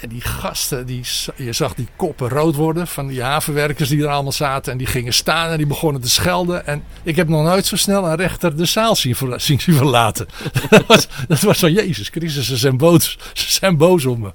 En 0.00 0.08
die 0.08 0.20
gasten, 0.20 0.86
die, 0.86 1.04
je 1.36 1.52
zag 1.52 1.74
die 1.74 1.88
koppen 1.96 2.28
rood 2.28 2.54
worden 2.54 2.86
van 2.86 3.06
die 3.06 3.22
havenwerkers 3.22 3.88
die 3.88 4.02
er 4.02 4.08
allemaal 4.08 4.32
zaten. 4.32 4.72
En 4.72 4.78
die 4.78 4.86
gingen 4.86 5.14
staan 5.14 5.50
en 5.50 5.56
die 5.56 5.66
begonnen 5.66 6.02
te 6.02 6.08
schelden. 6.08 6.66
En 6.66 6.84
ik 7.02 7.16
heb 7.16 7.28
nog 7.28 7.44
nooit 7.44 7.66
zo 7.66 7.76
snel 7.76 8.06
een 8.06 8.16
rechter 8.16 8.56
de 8.56 8.64
zaal 8.64 8.96
zien, 8.96 9.16
zien 9.36 9.60
verlaten. 9.60 10.26
dat, 10.70 10.86
was, 10.86 11.08
dat 11.28 11.40
was 11.40 11.58
van 11.58 11.72
Jezus 11.72 12.08
Christus, 12.08 12.46
ze 12.46 12.56
zijn 12.56 12.76
boos, 12.76 13.18
ze 13.32 13.52
zijn 13.52 13.76
boos 13.76 14.04
om 14.04 14.20
me. 14.20 14.32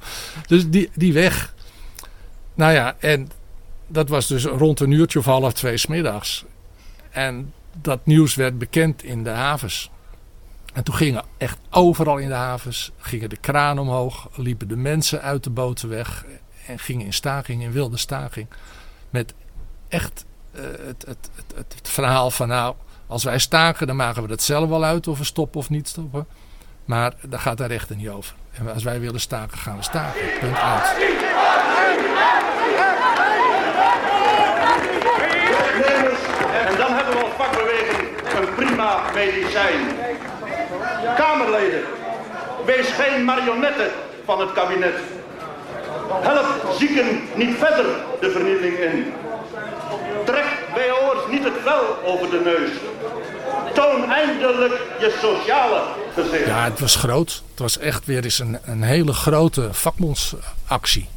Dus 0.47 0.69
die, 0.69 0.89
die 0.93 1.13
weg. 1.13 1.53
Nou 2.53 2.73
ja, 2.73 2.95
en 2.99 3.29
dat 3.91 4.09
was 4.09 4.27
dus 4.27 4.45
rond 4.45 4.79
een 4.79 4.91
uurtje 4.91 5.19
of 5.19 5.25
half 5.25 5.53
twee 5.53 5.77
smiddags. 5.77 6.45
En 7.09 7.53
dat 7.81 8.05
nieuws 8.05 8.35
werd 8.35 8.57
bekend 8.57 9.03
in 9.03 9.23
de 9.23 9.29
havens. 9.29 9.89
En 10.73 10.83
toen 10.83 10.95
gingen 10.95 11.23
echt 11.37 11.57
overal 11.69 12.17
in 12.17 12.27
de 12.27 12.33
havens, 12.33 12.91
gingen 12.97 13.29
de 13.29 13.37
kraan 13.37 13.79
omhoog, 13.79 14.29
liepen 14.35 14.67
de 14.67 14.75
mensen 14.75 15.21
uit 15.21 15.43
de 15.43 15.49
boten 15.49 15.89
weg 15.89 16.25
en 16.67 16.79
gingen 16.79 17.05
in 17.05 17.13
staking, 17.13 17.63
in 17.63 17.71
wilde 17.71 17.97
staking. 17.97 18.47
Met 19.09 19.33
echt 19.87 20.25
uh, 20.55 20.61
het, 20.61 21.05
het, 21.07 21.29
het, 21.35 21.73
het, 21.75 21.89
verhaal 21.89 22.31
van 22.31 22.47
nou, 22.47 22.75
als 23.07 23.23
wij 23.23 23.39
staken 23.39 23.87
dan 23.87 23.95
maken 23.95 24.21
we 24.21 24.27
dat 24.27 24.41
zelf 24.41 24.69
wel 24.69 24.83
uit 24.83 25.07
of 25.07 25.17
we 25.17 25.23
stoppen 25.23 25.59
of 25.59 25.69
niet 25.69 25.87
stoppen. 25.87 26.27
Maar 26.85 27.13
daar 27.27 27.39
gaat 27.39 27.57
de 27.57 27.65
rechter 27.65 27.95
niet 27.95 28.09
over. 28.09 28.35
En 28.51 28.73
als 28.73 28.83
wij 28.83 28.99
willen 28.99 29.19
staken, 29.19 29.57
gaan 29.57 29.77
we 29.77 29.83
staken. 29.83 30.21
Punt 30.39 30.57
uit. 30.57 30.85
En 36.71 36.77
dan 36.77 36.93
hebben 36.93 37.13
we 37.13 37.23
als 37.23 37.33
vakbeweging 37.37 38.09
een 38.39 38.55
prima 38.81 39.11
medicijn. 39.13 39.79
Kamerleden, 41.15 41.83
wees 42.65 42.87
geen 42.87 43.23
marionetten 43.23 43.89
van 44.25 44.39
het 44.39 44.51
kabinet. 44.51 44.95
Help 46.11 46.75
zieken 46.77 47.21
niet 47.35 47.55
verder 47.57 47.85
de 48.19 48.31
vernieling 48.31 48.77
in. 48.77 49.13
Trek 50.25 50.45
WO'ers 50.73 51.31
niet 51.31 51.43
het 51.43 51.53
vel 51.63 51.97
over 52.05 52.29
de 52.29 52.41
neus. 52.43 52.69
Toon 53.73 54.11
eindelijk 54.11 54.73
je 54.99 55.17
sociale 55.21 55.81
gezicht. 56.13 56.45
Ja, 56.45 56.63
het 56.63 56.79
was 56.79 56.95
groot. 56.95 57.43
Het 57.49 57.59
was 57.59 57.77
echt 57.77 58.05
weer 58.05 58.23
eens 58.23 58.39
een, 58.39 58.57
een 58.65 58.81
hele 58.81 59.13
grote 59.13 59.69
vakbondsactie. 59.71 61.09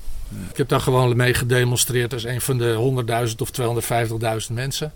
Ik 0.50 0.56
heb 0.56 0.68
daar 0.68 0.80
gewoon 0.80 1.16
mee 1.16 1.34
gedemonstreerd 1.34 2.12
als 2.12 2.24
een 2.24 2.40
van 2.40 2.58
de 2.58 3.04
100.000 3.28 3.36
of 3.36 3.50
250.000 4.48 4.52
mensen. 4.52 4.92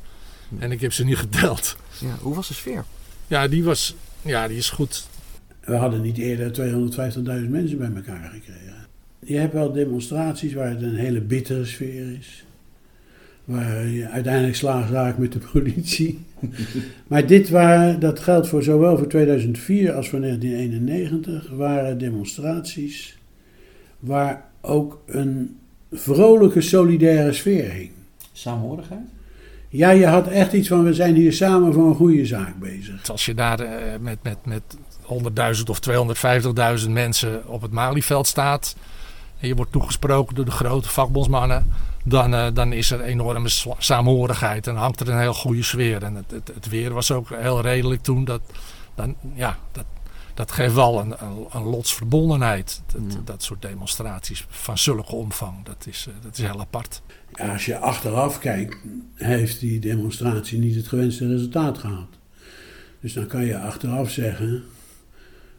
En 0.59 0.73
ik 0.73 0.81
heb 0.81 0.93
ze 0.93 1.05
niet 1.05 1.17
geteld. 1.17 1.76
Ja, 2.00 2.17
hoe 2.21 2.35
was 2.35 2.49
de 2.49 2.55
sfeer? 2.55 2.85
Ja, 3.26 3.49
die, 3.49 3.64
was, 3.64 3.95
ja, 4.23 4.49
die 4.49 4.57
is 4.57 4.71
goed. 4.71 5.07
We 5.61 5.75
hadden 5.75 6.00
niet 6.00 6.19
eerder 6.19 6.50
250.000 7.45 7.49
mensen 7.49 7.78
bij 7.78 7.93
elkaar 7.95 8.31
gekregen. 8.33 8.87
Je 9.19 9.37
hebt 9.37 9.52
wel 9.52 9.73
demonstraties 9.73 10.52
waar 10.52 10.69
het 10.69 10.83
een 10.83 10.97
hele 10.97 11.21
bittere 11.21 11.64
sfeer 11.64 12.12
is. 12.19 12.45
Waar 13.45 13.87
je 13.87 14.09
uiteindelijk 14.09 14.57
slaag 14.57 14.90
raakt 14.90 15.19
met 15.19 15.33
de 15.33 15.38
politie. 15.52 16.19
maar 17.09 17.26
dit 17.26 17.49
waren, 17.49 18.00
dat 18.00 18.21
geldt 18.21 18.49
voor 18.49 18.62
zowel 18.62 18.99
voor 18.99 19.09
2004 19.09 19.93
als 19.93 20.09
voor 20.09 20.21
1991, 20.21 21.50
waren 21.50 21.99
demonstraties 21.99 23.19
waar 23.99 24.50
ook 24.61 25.02
een 25.07 25.57
vrolijke 25.93 26.61
solidaire 26.61 27.33
sfeer 27.33 27.71
hing. 27.71 27.90
Samenhorigheid? 28.33 29.07
Ja, 29.69 29.91
je 29.91 30.07
had 30.07 30.27
echt 30.27 30.53
iets 30.53 30.69
van 30.69 30.85
we 30.85 30.95
zijn 30.95 31.15
hier 31.15 31.33
samen 31.33 31.73
voor 31.73 31.89
een 31.89 31.95
goede 31.95 32.27
zaak 32.27 32.59
bezig. 32.59 33.11
Als 33.11 33.27
je 33.27 33.35
daar 33.35 33.61
uh, 33.61 33.69
met, 34.01 34.19
met, 34.23 34.39
met 34.45 34.63
100.000 35.57 35.63
of 35.65 35.81
250.000 36.85 36.91
mensen 36.91 37.49
op 37.49 37.63
het 37.63 37.71
Malieveld 37.71 38.27
staat 38.27 38.77
en 39.41 39.49
je 39.49 39.55
wordt 39.55 39.73
toegesproken 39.73 40.35
door 40.35 40.45
de 40.45 40.51
grote 40.51 40.89
vakbondsmannen, 40.89 41.73
dan, 42.05 42.35
uh, 42.35 42.47
dan 42.55 42.73
is 42.73 42.91
er 42.91 43.01
enorme 43.01 43.49
samenhorigheid 43.79 44.67
en 44.67 44.77
hangt 44.77 45.01
er 45.01 45.09
een 45.09 45.21
heel 45.21 45.35
goede 45.35 45.63
sfeer. 45.63 46.03
En 46.03 46.15
het, 46.15 46.31
het, 46.31 46.51
het 46.55 46.69
weer 46.69 46.93
was 46.93 47.11
ook 47.11 47.29
heel 47.35 47.61
redelijk 47.61 48.03
toen. 48.03 48.25
Dat, 48.25 48.41
dan, 48.95 49.15
ja, 49.35 49.59
dat, 49.73 49.85
dat 50.38 50.52
geeft 50.52 50.75
wel 50.75 51.00
een, 51.00 51.25
een, 51.25 51.47
een 51.52 51.62
lotsverbondenheid. 51.62 52.83
Dat, 52.92 53.26
dat 53.26 53.42
soort 53.42 53.62
demonstraties 53.62 54.47
van 54.49 54.78
zulke 54.78 55.14
omvang, 55.14 55.64
dat 55.64 55.87
is, 55.87 56.07
eh, 56.09 56.14
dat 56.23 56.38
is 56.38 56.45
heel 56.45 56.61
apart. 56.61 57.02
Ja, 57.33 57.52
als 57.52 57.66
je 57.66 57.78
achteraf 57.78 58.38
kijkt, 58.38 58.76
heeft 59.14 59.61
die 59.61 59.78
demonstratie 59.80 60.59
niet 60.59 60.75
het 60.75 60.88
gewenste 60.88 61.26
resultaat 61.26 61.78
gehad. 61.78 62.09
Dus 63.00 63.12
dan 63.12 63.26
kan 63.26 63.45
je 63.45 63.59
achteraf 63.59 64.11
zeggen, 64.11 64.64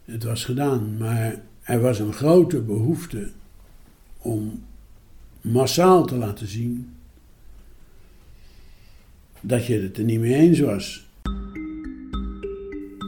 het 0.05 0.23
was 0.23 0.45
gedaan. 0.45 0.97
Maar 0.97 1.35
er 1.61 1.81
was 1.81 1.99
een 1.99 2.13
grote 2.13 2.61
behoefte 2.61 3.31
om 4.17 4.63
massaal 5.41 6.05
te 6.05 6.15
laten 6.15 6.47
zien 6.47 6.95
dat 9.41 9.65
je 9.65 9.81
het 9.81 9.97
er 9.97 10.03
niet 10.03 10.19
mee 10.19 10.35
eens 10.35 10.59
was. 10.59 11.07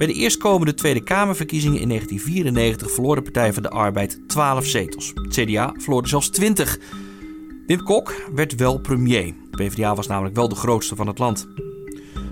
Bij 0.02 0.10
de 0.10 0.20
eerstkomende 0.20 0.74
Tweede 0.74 1.04
Kamerverkiezingen 1.04 1.80
in 1.80 1.88
1994 1.88 2.92
verloor 2.92 3.16
de 3.16 3.22
Partij 3.22 3.54
van 3.54 3.64
de 3.64 3.70
Arbeid 3.70 4.20
12 4.28 4.66
zetels. 4.66 5.14
CDA 5.30 5.74
verloor 5.78 6.02
er 6.02 6.08
zelfs 6.08 6.30
20. 6.30 6.80
Wim 7.68 7.84
Kok 7.84 8.30
werd 8.34 8.56
wel 8.56 8.80
premier. 8.80 9.34
De 9.52 9.64
PvdA 9.64 9.96
was 9.96 10.08
namelijk 10.08 10.36
wel 10.36 10.50
de 10.50 10.56
grootste 10.56 10.96
van 10.96 11.08
het 11.08 11.20
land. 11.20 11.48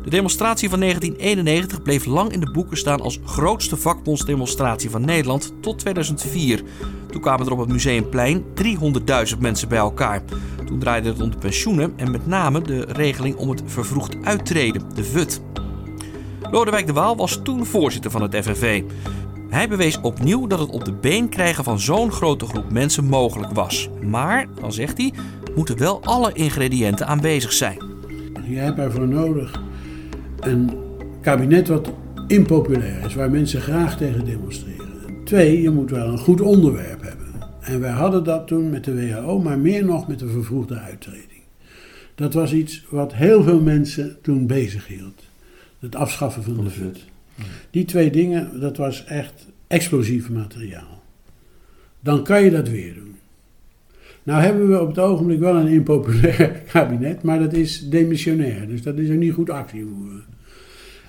De 0.04 0.10
demonstratie 0.10 0.70
van 0.70 0.80
1991 0.80 1.82
bleef 1.82 2.06
lang 2.06 2.32
in 2.32 2.40
de 2.40 2.52
boeken 2.52 2.78
staan 2.78 3.02
als 3.02 3.20
grootste 3.26 3.78
vakbondsdemonstratie 3.78 4.90
van 4.90 5.06
Nederland 5.06 5.54
tot 5.62 5.80
2004. 5.80 6.64
Toen 7.12 7.22
kwamen 7.22 7.46
er 7.46 7.52
op 7.52 7.60
het 7.60 7.70
Museumplein 7.70 8.44
300.000 9.34 9.40
mensen 9.40 9.70
bij 9.70 9.78
elkaar. 9.78 10.24
Toen 10.66 10.80
draaide 10.80 11.10
het 11.10 11.22
om 11.22 11.32
de 11.32 11.38
pensioenen 11.38 11.94
en 11.96 12.12
met 12.12 12.28
name 12.28 12.62
de 12.62 12.82
regeling 12.82 13.36
om 13.36 13.50
het 13.50 13.64
vervroegd 13.66 14.16
uittreden, 14.24 14.84
de 14.96 15.04
VUT. 15.04 15.42
Lodewijk 16.52 16.88
de 16.88 16.94
Waal 16.94 17.16
was 17.16 17.40
toen 17.44 17.66
voorzitter 17.66 18.12
van 18.12 18.22
het 18.22 18.36
FNV. 18.36 18.84
Hij 19.50 19.68
bewees 19.70 20.02
opnieuw 20.02 20.48
dat 20.48 20.60
het 20.60 20.70
op 20.70 20.86
de 20.86 20.94
been 20.94 21.30
krijgen 21.30 21.64
van 21.64 21.80
zo'n 21.80 22.12
grote 22.12 22.46
groep 22.46 22.72
mensen 22.72 23.06
mogelijk 23.06 23.52
was. 23.52 23.90
Maar, 24.02 24.48
dan 24.60 24.74
zegt 24.74 24.98
hij, 24.98 25.14
moeten 25.56 25.78
wel 25.78 26.04
alle 26.04 26.34
ingrediënten 26.34 27.08
aanwezig 27.08 27.54
zijn. 27.54 27.78
Je 28.48 28.56
hebt 28.56 28.80
ervoor 28.80 29.08
nodig 29.08 29.62
een 30.40 30.78
kabinet 31.22 31.68
wat 31.68 31.92
impopulair 32.28 33.06
is, 33.06 33.16
waar 33.16 33.32
mensen 33.32 33.62
graag 33.62 33.98
tegen 33.98 34.26
demonstreren. 34.26 35.24
Twee, 35.24 35.62
je 35.62 35.70
moet 35.70 35.90
wel 35.90 36.08
een 36.08 36.20
goed 36.20 36.42
onderwerp 36.42 37.02
hebben. 37.02 37.28
En 37.60 37.80
wij 37.80 37.92
hadden 37.92 38.24
dat 38.24 38.48
toen 38.48 38.70
met 38.70 38.84
de 38.84 38.96
WHO, 38.96 39.40
maar 39.40 39.60
meer 39.60 39.86
nog 39.86 40.08
met 40.08 40.20
de 40.20 40.28
vervroegde 40.28 40.80
uittreding. 40.80 41.44
Dat 42.16 42.34
was 42.34 42.54
iets 42.54 42.86
wat 42.90 43.14
heel 43.14 43.44
veel 43.44 43.62
mensen 43.62 44.18
toen 44.22 44.48
bezig 44.48 44.88
hield. 44.88 45.29
Het 45.80 45.96
afschaffen 45.96 46.44
van 46.44 46.64
de 46.64 46.70
VUT. 46.70 47.06
Die 47.70 47.86
twee 47.86 48.12
dingen, 48.12 48.60
dat 48.60 48.78
was 48.78 49.06
echt 49.06 49.48
explosief 49.68 50.30
materiaal. 50.30 51.04
Dan 52.00 52.24
kan 52.24 52.44
je 52.44 52.52
dat 52.52 52.70
weer 52.70 52.94
doen. 52.94 53.16
Nou 54.24 54.42
hebben 54.42 54.70
we 54.70 54.82
op 54.82 54.88
het 54.88 55.00
ogenblik 55.00 55.40
wel 55.40 55.56
een 55.56 55.68
impopulair 55.68 56.62
kabinet, 56.72 57.22
maar 57.22 57.40
dat 57.40 57.54
is 57.54 57.90
demissionair. 57.90 58.68
Dus 58.68 58.82
dat 58.82 58.98
is 58.98 59.10
ook 59.10 59.18
niet 59.18 59.34
goed 59.34 59.50
actie 59.50 59.86
voeren. 59.86 60.24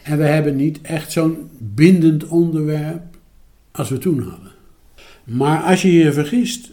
En 0.02 0.18
we 0.18 0.24
hebben 0.24 0.56
niet 0.56 0.80
echt 0.80 1.12
zo'n 1.12 1.50
bindend 1.58 2.28
onderwerp 2.28 3.02
als 3.70 3.88
we 3.88 3.98
toen 3.98 4.20
hadden. 4.20 4.52
Maar 5.24 5.62
als 5.62 5.82
je 5.82 5.92
je 5.92 6.12
vergist, 6.12 6.70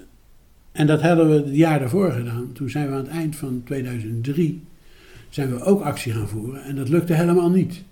en 0.72 0.88
dat 0.88 1.02
hadden 1.02 1.30
we 1.30 1.36
het 1.36 1.56
jaar 1.56 1.80
daarvoor 1.80 2.12
gedaan, 2.12 2.52
toen 2.54 2.70
zijn 2.70 2.88
we 2.88 2.94
aan 2.94 3.04
het 3.04 3.08
eind 3.08 3.36
van 3.36 3.62
2003, 3.66 4.64
zijn 5.30 5.50
we 5.50 5.64
ook 5.64 5.82
actie 5.82 6.14
gaan 6.14 6.28
voeren 6.28 6.64
en 6.64 6.76
dat 6.76 6.90
lukte 6.90 7.14
helemaal 7.14 7.50
niet. 7.50 7.84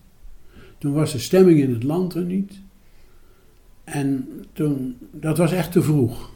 Toen 0.77 0.94
was 0.94 1.12
de 1.12 1.20
stemming 1.20 1.60
in 1.60 1.74
het 1.74 1.84
land 1.84 2.13
er 2.13 2.24
niet. 2.24 2.54
En 3.84 4.27
toen, 4.54 4.98
dat 5.12 5.38
was 5.38 5.51
echt 5.51 5.72
te 5.72 5.82
vroeg. 5.82 6.32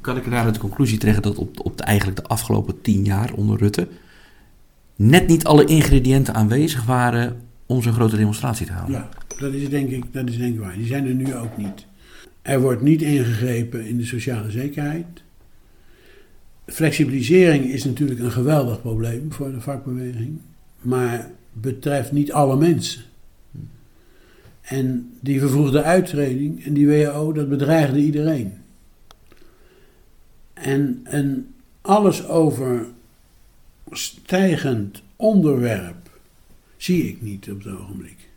Kan 0.00 0.16
ik 0.16 0.26
eruit 0.26 0.54
de 0.54 0.60
conclusie 0.60 0.98
trekken 0.98 1.22
dat 1.22 1.36
op, 1.36 1.60
op 1.64 1.76
de, 1.76 1.82
eigenlijk 1.82 2.18
de 2.18 2.26
afgelopen 2.26 2.80
tien 2.80 3.04
jaar 3.04 3.32
onder 3.32 3.58
Rutte 3.58 3.88
net 4.96 5.26
niet 5.26 5.44
alle 5.44 5.64
ingrediënten 5.64 6.34
aanwezig 6.34 6.84
waren 6.84 7.40
om 7.66 7.82
zo'n 7.82 7.92
grote 7.92 8.16
demonstratie 8.16 8.66
te 8.66 8.72
houden? 8.72 8.96
Ja, 8.96 9.08
dat 9.38 9.52
is, 9.52 9.68
denk 9.68 9.90
ik, 9.90 10.12
dat 10.12 10.28
is 10.28 10.38
denk 10.38 10.54
ik 10.54 10.60
waar. 10.60 10.76
Die 10.76 10.86
zijn 10.86 11.06
er 11.06 11.14
nu 11.14 11.34
ook 11.34 11.56
niet. 11.56 11.86
Er 12.42 12.60
wordt 12.60 12.82
niet 12.82 13.02
ingegrepen 13.02 13.86
in 13.86 13.96
de 13.96 14.04
sociale 14.04 14.50
zekerheid. 14.50 15.22
Flexibilisering 16.70 17.64
is 17.64 17.84
natuurlijk 17.84 18.20
een 18.20 18.32
geweldig 18.32 18.80
probleem 18.80 19.32
voor 19.32 19.50
de 19.50 19.60
vakbeweging, 19.60 20.38
maar 20.80 21.30
betreft 21.52 22.12
niet 22.12 22.32
alle 22.32 22.56
mensen. 22.56 23.02
En 24.60 25.12
die 25.20 25.40
vervroegde 25.40 25.82
uittreding 25.82 26.64
en 26.64 26.72
die 26.72 26.86
WHO, 26.86 27.32
dat 27.32 27.48
bedreigde 27.48 27.98
iedereen. 27.98 28.52
En 30.52 31.00
een 31.04 31.54
alles 31.80 32.26
over 32.26 32.86
stijgend 33.90 35.02
onderwerp 35.16 36.10
zie 36.76 37.08
ik 37.08 37.22
niet 37.22 37.50
op 37.50 37.64
het 37.64 37.72
ogenblik. 37.72 38.29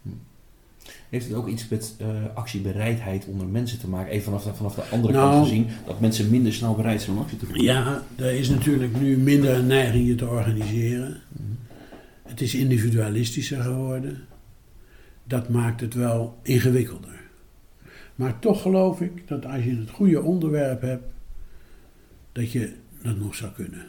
Heeft 1.14 1.28
het 1.28 1.36
ook 1.36 1.48
iets 1.48 1.68
met 1.68 1.96
uh, 2.02 2.08
actiebereidheid 2.34 3.26
onder 3.26 3.48
mensen 3.48 3.80
te 3.80 3.88
maken? 3.88 4.12
Even 4.12 4.24
vanaf 4.24 4.44
de, 4.44 4.54
vanaf 4.54 4.76
de 4.76 4.82
andere 4.82 5.14
nou, 5.14 5.32
kant 5.32 5.48
gezien, 5.48 5.68
dat 5.86 6.00
mensen 6.00 6.30
minder 6.30 6.54
snel 6.54 6.76
bereid 6.76 7.02
zijn 7.02 7.16
om 7.16 7.22
actie 7.22 7.38
te 7.38 7.46
voeren? 7.46 7.64
Ja, 7.64 8.04
er 8.16 8.32
is 8.32 8.50
natuurlijk 8.50 9.00
nu 9.00 9.18
minder 9.18 9.56
een 9.56 9.68
neiging 9.68 10.08
je 10.08 10.16
te 10.16 10.28
organiseren. 10.28 11.22
Mm. 11.28 11.58
Het 12.24 12.42
is 12.42 12.56
individualistischer 12.56 13.62
geworden. 13.62 14.26
Dat 15.24 15.50
maakt 15.50 15.82
het 15.82 15.94
wel 15.94 16.38
ingewikkelder. 16.44 17.22
Maar 18.16 18.40
toch 18.40 18.62
geloof 18.62 19.02
ik 19.02 19.28
dat 19.28 19.46
als 19.46 19.64
je 19.64 19.76
het 19.76 19.90
goede 19.90 20.22
onderwerp 20.22 20.82
hebt, 20.82 21.06
dat 22.32 22.52
je 22.52 22.74
dat 23.02 23.18
nog 23.18 23.36
zou 23.36 23.52
kunnen. 23.52 23.86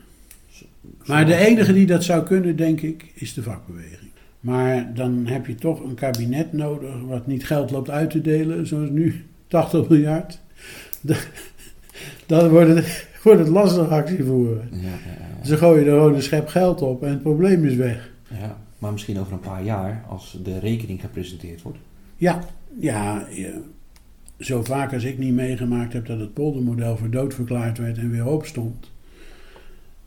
Maar 1.06 1.26
de 1.26 1.36
enige 1.36 1.72
die 1.72 1.86
dat 1.86 2.04
zou 2.04 2.24
kunnen, 2.24 2.56
denk 2.56 2.80
ik, 2.80 3.12
is 3.14 3.34
de 3.34 3.42
vakbeweging. 3.42 4.10
Maar 4.44 4.94
dan 4.94 5.26
heb 5.26 5.46
je 5.46 5.54
toch 5.54 5.80
een 5.80 5.94
kabinet 5.94 6.52
nodig 6.52 7.00
wat 7.06 7.26
niet 7.26 7.46
geld 7.46 7.70
loopt 7.70 7.90
uit 7.90 8.10
te 8.10 8.20
delen, 8.20 8.66
zoals 8.66 8.90
nu 8.90 9.24
80 9.48 9.88
miljard. 9.88 10.40
Dan 12.26 12.48
wordt 12.48 12.68
het, 12.68 13.08
wordt 13.22 13.40
het 13.40 13.48
lastig 13.48 13.88
actie 13.88 14.24
voeren. 14.24 14.68
Ja, 14.72 14.78
ja, 14.80 14.88
ja. 15.38 15.44
Ze 15.44 15.56
gooien 15.56 15.86
er 15.86 15.92
gewoon 15.92 16.14
een 16.14 16.22
schep 16.22 16.48
geld 16.48 16.82
op 16.82 17.02
en 17.02 17.10
het 17.10 17.22
probleem 17.22 17.64
is 17.64 17.74
weg. 17.74 18.10
Ja, 18.28 18.58
maar 18.78 18.92
misschien 18.92 19.18
over 19.18 19.32
een 19.32 19.40
paar 19.40 19.64
jaar, 19.64 20.04
als 20.08 20.38
de 20.42 20.58
rekening 20.58 21.00
gepresenteerd 21.00 21.62
wordt. 21.62 21.78
Ja, 22.16 22.44
ja, 22.78 23.26
zo 24.38 24.62
vaak 24.62 24.92
als 24.92 25.04
ik 25.04 25.18
niet 25.18 25.34
meegemaakt 25.34 25.92
heb 25.92 26.06
dat 26.06 26.20
het 26.20 26.34
poldermodel 26.34 26.96
voor 26.96 27.10
dood 27.10 27.34
verklaard 27.34 27.78
werd 27.78 27.98
en 27.98 28.10
weer 28.10 28.26
opstond. 28.26 28.90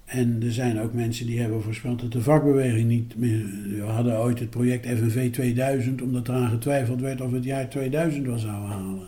En 0.08 0.44
er 0.44 0.52
zijn 0.52 0.80
ook 0.80 0.94
mensen 0.94 1.26
die 1.26 1.40
hebben 1.40 1.64
voorspeld 1.64 2.00
dat 2.00 2.12
de 2.12 2.22
vakbeweging 2.22 2.88
niet 2.88 3.18
meer. 3.18 3.46
We 3.70 3.82
hadden 3.82 4.20
ooit 4.20 4.40
het 4.40 4.50
project 4.50 4.86
FNV 4.86 5.32
2000, 5.32 6.02
omdat 6.02 6.28
eraan 6.28 6.50
getwijfeld 6.50 7.02
werd 7.02 7.22
of 7.22 7.32
het 7.32 7.44
jaar 7.44 7.70
2000 7.70 8.26
wel 8.26 8.38
zou 8.38 8.66
halen. 8.66 9.08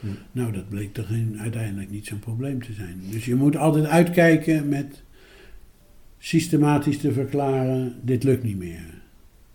Hm. 0.00 0.06
Nou, 0.32 0.52
dat 0.52 0.68
bleek 0.68 0.94
toch 0.94 1.06
uiteindelijk 1.36 1.90
niet 1.90 2.06
zo'n 2.06 2.18
probleem 2.18 2.62
te 2.62 2.72
zijn. 2.72 3.02
Dus 3.10 3.24
je 3.24 3.34
moet 3.34 3.56
altijd 3.56 3.84
uitkijken 3.84 4.68
met 4.68 5.02
systematisch 6.18 6.98
te 6.98 7.12
verklaren: 7.12 7.94
dit 8.02 8.24
lukt 8.24 8.42
niet 8.42 8.58
meer. 8.58 9.02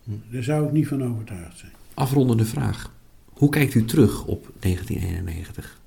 Hm. 0.04 0.10
Daar 0.30 0.42
zou 0.42 0.66
ik 0.66 0.72
niet 0.72 0.88
van 0.88 1.04
overtuigd 1.04 1.58
zijn. 1.58 1.72
Afrondende 1.94 2.44
vraag. 2.44 2.94
Hoe 3.24 3.48
kijkt 3.48 3.74
u 3.74 3.84
terug 3.84 4.24
op 4.24 4.52
1991? 4.58 5.80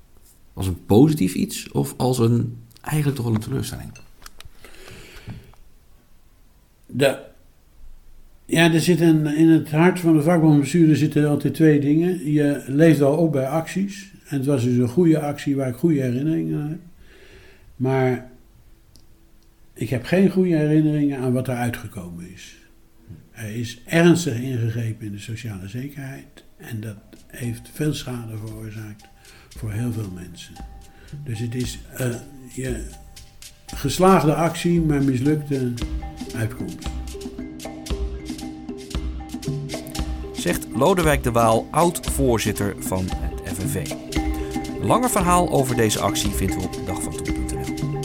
Als 0.53 0.67
een 0.67 0.85
positief 0.85 1.33
iets 1.33 1.71
of 1.71 1.93
als 1.97 2.19
een 2.19 2.57
eigenlijk 2.81 3.15
toch 3.15 3.25
wel 3.25 3.35
een 3.35 3.41
teleurstelling? 3.41 3.91
Ja, 8.45 8.73
er 8.73 8.79
zitten 8.79 9.25
in 9.35 9.49
het 9.49 9.71
hart 9.71 9.99
van 9.99 10.15
de 10.15 10.21
vakbondbestuurder 10.21 10.95
zitten 10.95 11.29
altijd 11.29 11.53
twee 11.53 11.79
dingen. 11.79 12.31
Je 12.31 12.63
leeft 12.67 13.01
al 13.01 13.17
op 13.17 13.31
bij 13.31 13.47
acties. 13.47 14.11
En 14.27 14.37
het 14.37 14.45
was 14.45 14.63
dus 14.63 14.77
een 14.77 14.87
goede 14.87 15.19
actie 15.19 15.55
waar 15.55 15.67
ik 15.67 15.75
goede 15.75 16.01
herinneringen 16.01 16.61
aan 16.61 16.69
heb. 16.69 16.79
Maar 17.75 18.29
ik 19.73 19.89
heb 19.89 20.03
geen 20.03 20.29
goede 20.29 20.55
herinneringen 20.55 21.19
aan 21.19 21.33
wat 21.33 21.47
er 21.47 21.55
uitgekomen 21.55 22.31
is. 22.33 22.55
Er 23.31 23.55
is 23.55 23.81
ernstig 23.85 24.39
ingegrepen 24.39 25.05
in 25.05 25.11
de 25.11 25.19
sociale 25.19 25.67
zekerheid. 25.67 26.43
En 26.57 26.79
dat 26.79 26.97
heeft 27.27 27.69
veel 27.73 27.93
schade 27.93 28.37
veroorzaakt 28.45 29.03
voor 29.49 29.71
heel 29.71 29.91
veel 29.91 30.11
mensen. 30.13 30.53
Dus 31.23 31.39
het 31.39 31.55
is 31.55 31.79
uh, 32.01 32.15
je 32.53 32.85
geslaagde 33.75 34.35
actie, 34.35 34.81
maar 34.81 35.03
mislukte 35.03 35.73
uitkomst. 36.35 36.77
Zegt 40.31 40.67
Lodewijk 40.75 41.23
de 41.23 41.31
Waal, 41.31 41.67
oud-voorzitter 41.71 42.75
van 42.79 43.05
het 43.09 43.57
FNV. 43.57 43.91
Een 44.79 44.85
langer 44.85 45.09
verhaal 45.09 45.49
over 45.49 45.75
deze 45.75 45.99
actie 45.99 46.31
vindt 46.31 46.55
u 46.55 46.57
op 46.57 46.75
dagvantoe.nl. 46.85 48.01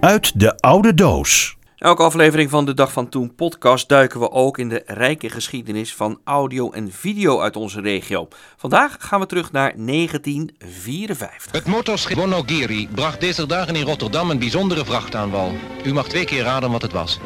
Uit 0.00 0.40
de 0.40 0.56
oude 0.60 0.94
doos. 0.94 1.57
Elke 1.78 2.02
aflevering 2.02 2.50
van 2.50 2.64
de 2.64 2.74
Dag 2.74 2.92
van 2.92 3.08
Toen 3.08 3.34
podcast 3.34 3.88
duiken 3.88 4.20
we 4.20 4.30
ook 4.30 4.58
in 4.58 4.68
de 4.68 4.82
rijke 4.86 5.30
geschiedenis 5.30 5.94
van 5.94 6.20
audio 6.24 6.70
en 6.70 6.92
video 6.92 7.40
uit 7.40 7.56
onze 7.56 7.80
regio. 7.80 8.28
Vandaag 8.56 8.96
gaan 8.98 9.20
we 9.20 9.26
terug 9.26 9.52
naar 9.52 9.72
1954. 9.76 11.52
Het 11.52 11.66
motorschip 11.66 12.16
Wonogiri 12.16 12.88
bracht 12.94 13.20
deze 13.20 13.46
dagen 13.46 13.76
in 13.76 13.84
Rotterdam 13.84 14.30
een 14.30 14.38
bijzondere 14.38 14.84
vrachtaanval. 14.84 15.52
U 15.84 15.92
mag 15.92 16.08
twee 16.08 16.24
keer 16.24 16.42
raden 16.42 16.70
wat 16.70 16.82
het 16.82 16.92
was. 16.92 17.18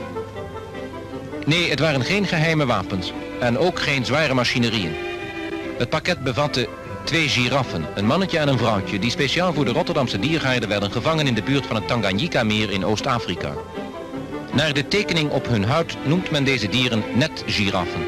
Nee, 1.47 1.71
het 1.71 1.81
waren 1.81 2.03
geen 2.03 2.27
geheime 2.27 2.67
wapens 2.67 3.13
en 3.41 3.59
ook 3.59 3.81
geen 3.81 4.05
zware 4.05 4.35
machinerieën. 4.35 4.95
Het 5.79 5.89
pakket 5.89 6.25
bevatte 6.25 6.69
twee 7.05 7.29
giraffen, 7.29 7.87
een 7.95 8.07
mannetje 8.07 8.39
en 8.39 8.49
een 8.49 8.59
vrouwtje, 8.59 8.99
die 8.99 9.11
speciaal 9.11 9.53
voor 9.53 9.65
de 9.65 9.73
Rotterdamse 9.73 10.19
diergaarde 10.19 10.67
werden 10.67 10.93
gevangen 10.93 11.27
in 11.27 11.35
de 11.35 11.43
buurt 11.43 11.67
van 11.67 11.77
het 11.77 11.89
Tanganyika-meer 11.89 12.71
in 12.71 12.85
Oost-Afrika. 12.85 13.55
Naar 14.53 14.73
de 14.73 14.89
tekening 14.89 15.31
op 15.31 15.49
hun 15.49 15.65
huid 15.65 15.97
noemt 16.05 16.31
men 16.31 16.45
deze 16.45 16.69
dieren 16.69 17.03
net 17.15 17.43
giraffen. 17.47 18.01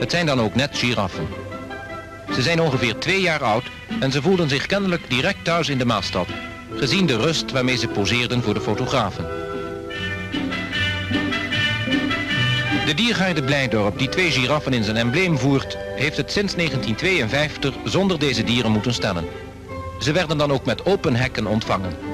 Het 0.00 0.10
zijn 0.10 0.26
dan 0.26 0.40
ook 0.40 0.54
net 0.54 0.78
giraffen. 0.78 1.28
Ze 2.34 2.42
zijn 2.42 2.60
ongeveer 2.60 2.98
twee 2.98 3.20
jaar 3.20 3.42
oud 3.42 3.64
en 4.00 4.12
ze 4.12 4.22
voelden 4.22 4.48
zich 4.48 4.66
kennelijk 4.66 5.10
direct 5.10 5.44
thuis 5.44 5.68
in 5.68 5.78
de 5.78 5.84
Maastad, 5.84 6.26
gezien 6.74 7.06
de 7.06 7.16
rust 7.16 7.50
waarmee 7.50 7.76
ze 7.76 7.88
poseerden 7.88 8.42
voor 8.42 8.54
de 8.54 8.60
fotografen. 8.60 9.26
De 12.86 12.94
diergaarde 12.94 13.42
Blijdorp, 13.42 13.98
die 13.98 14.08
twee 14.08 14.30
giraffen 14.30 14.72
in 14.72 14.84
zijn 14.84 14.96
embleem 14.96 15.38
voert, 15.38 15.78
heeft 15.96 16.16
het 16.16 16.32
sinds 16.32 16.54
1952 16.54 17.74
zonder 17.84 18.18
deze 18.18 18.44
dieren 18.44 18.72
moeten 18.72 18.94
stellen. 18.94 19.24
Ze 20.00 20.12
werden 20.12 20.38
dan 20.38 20.52
ook 20.52 20.64
met 20.64 20.84
open 20.84 21.16
hekken 21.16 21.46
ontvangen. 21.46 22.11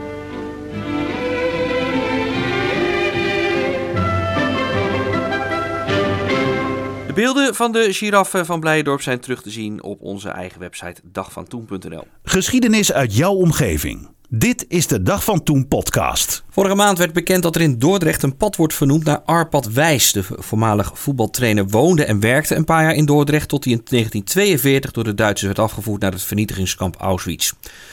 Beelden 7.19 7.55
van 7.55 7.73
de 7.73 7.93
giraffen 7.93 8.47
van 8.47 8.61
Blijdorp 8.61 9.03
zijn 9.03 9.21
terug 9.21 9.43
te 9.43 9.51
zien 9.51 9.83
op 9.83 10.01
onze 10.01 10.29
eigen 10.29 10.61
website 10.61 11.01
dagvantoen.nl. 11.05 12.05
Geschiedenis 12.23 12.93
uit 12.93 13.17
jouw 13.17 13.35
omgeving. 13.35 14.09
Dit 14.29 14.65
is 14.69 14.87
de 14.87 15.03
Dag 15.03 15.25
van 15.25 15.43
Toen 15.43 15.69
podcast. 15.69 16.45
Vorige 16.51 16.75
maand 16.75 16.99
werd 16.99 17.13
bekend 17.13 17.43
dat 17.43 17.55
er 17.55 17.61
in 17.61 17.79
Dordrecht 17.79 18.23
een 18.23 18.37
pad 18.37 18.57
wordt 18.57 18.75
vernoemd 18.75 19.05
naar 19.05 19.21
Arpad 19.21 19.73
Wijs. 19.73 20.13
De 20.13 20.23
voormalige 20.23 20.97
voetbaltrainer 20.97 21.69
woonde 21.69 22.05
en 22.05 22.21
werkte 22.21 22.55
een 22.55 22.65
paar 22.65 22.83
jaar 22.83 22.95
in 22.95 23.07
Dordrecht 23.07 23.49
tot 23.49 23.65
hij 23.65 23.73
in 23.73 23.81
1942 23.85 24.91
door 24.91 25.05
de 25.05 25.15
Duitsers 25.15 25.47
werd 25.47 25.59
afgevoerd 25.59 26.01
naar 26.01 26.13
het 26.13 26.23
vernietigingskamp 26.23 26.97
Auschwitz. 26.97 27.53